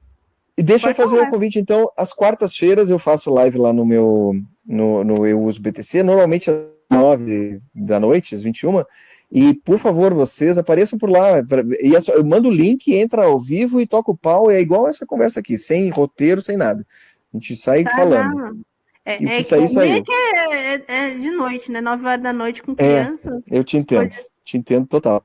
[0.59, 3.71] E deixa Pode eu fazer o um convite, então, às quartas-feiras eu faço live lá
[3.71, 4.35] no meu,
[4.67, 6.57] no, no Eu Uso BTC, normalmente às
[6.91, 8.83] nove da noite, às 21,
[9.31, 11.41] e, por favor, vocês apareçam por lá.
[11.81, 14.59] E é só, eu mando o link, entra ao vivo e toca o pau, é
[14.59, 16.85] igual essa conversa aqui, sem roteiro, sem nada.
[17.33, 18.59] A gente sai tá, falando.
[19.05, 20.03] É, e é, sair, saiu.
[20.09, 21.79] É, é, é, de noite, né?
[21.79, 23.45] Nove horas da noite com é, crianças.
[23.49, 24.25] eu te entendo, Pode...
[24.43, 25.23] te entendo total.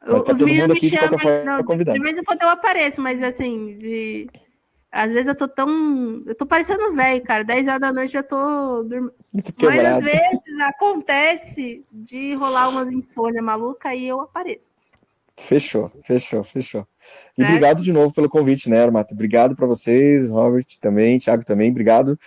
[0.00, 1.98] Mas tá Os todo mundo aqui chamam, de qualquer forma convidado.
[1.98, 4.26] De vez em quando eu apareço, mas assim, de
[4.92, 6.22] às vezes eu tô tão.
[6.26, 7.44] Eu tô parecendo velho, cara.
[7.44, 9.12] 10 horas da noite já tô dormindo.
[9.62, 14.74] Mas às vezes acontece de rolar umas insônia maluca e eu apareço.
[15.36, 16.86] Fechou, fechou, fechou.
[17.38, 19.14] E obrigado de novo pelo convite, né, Armata?
[19.14, 22.18] Obrigado para vocês, Robert também, Thiago também, obrigado.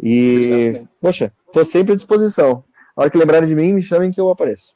[0.00, 0.88] E, obrigado.
[1.00, 2.64] poxa, tô sempre à disposição.
[2.96, 4.74] A hora que lembrarem de mim, me chamem que eu apareço.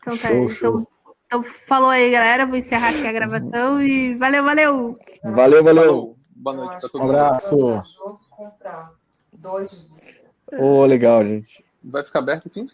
[0.00, 0.86] Então tá, show, show.
[1.26, 2.46] Então, então falou aí, galera.
[2.46, 4.96] Vou encerrar aqui a gravação e valeu, valeu.
[5.22, 6.16] Valeu, valeu.
[6.38, 7.12] Boa noite para todo mundo.
[7.12, 7.56] Um abraço.
[10.52, 11.64] Ô, oh, legal, gente.
[11.82, 12.66] Vai ficar aberto aqui?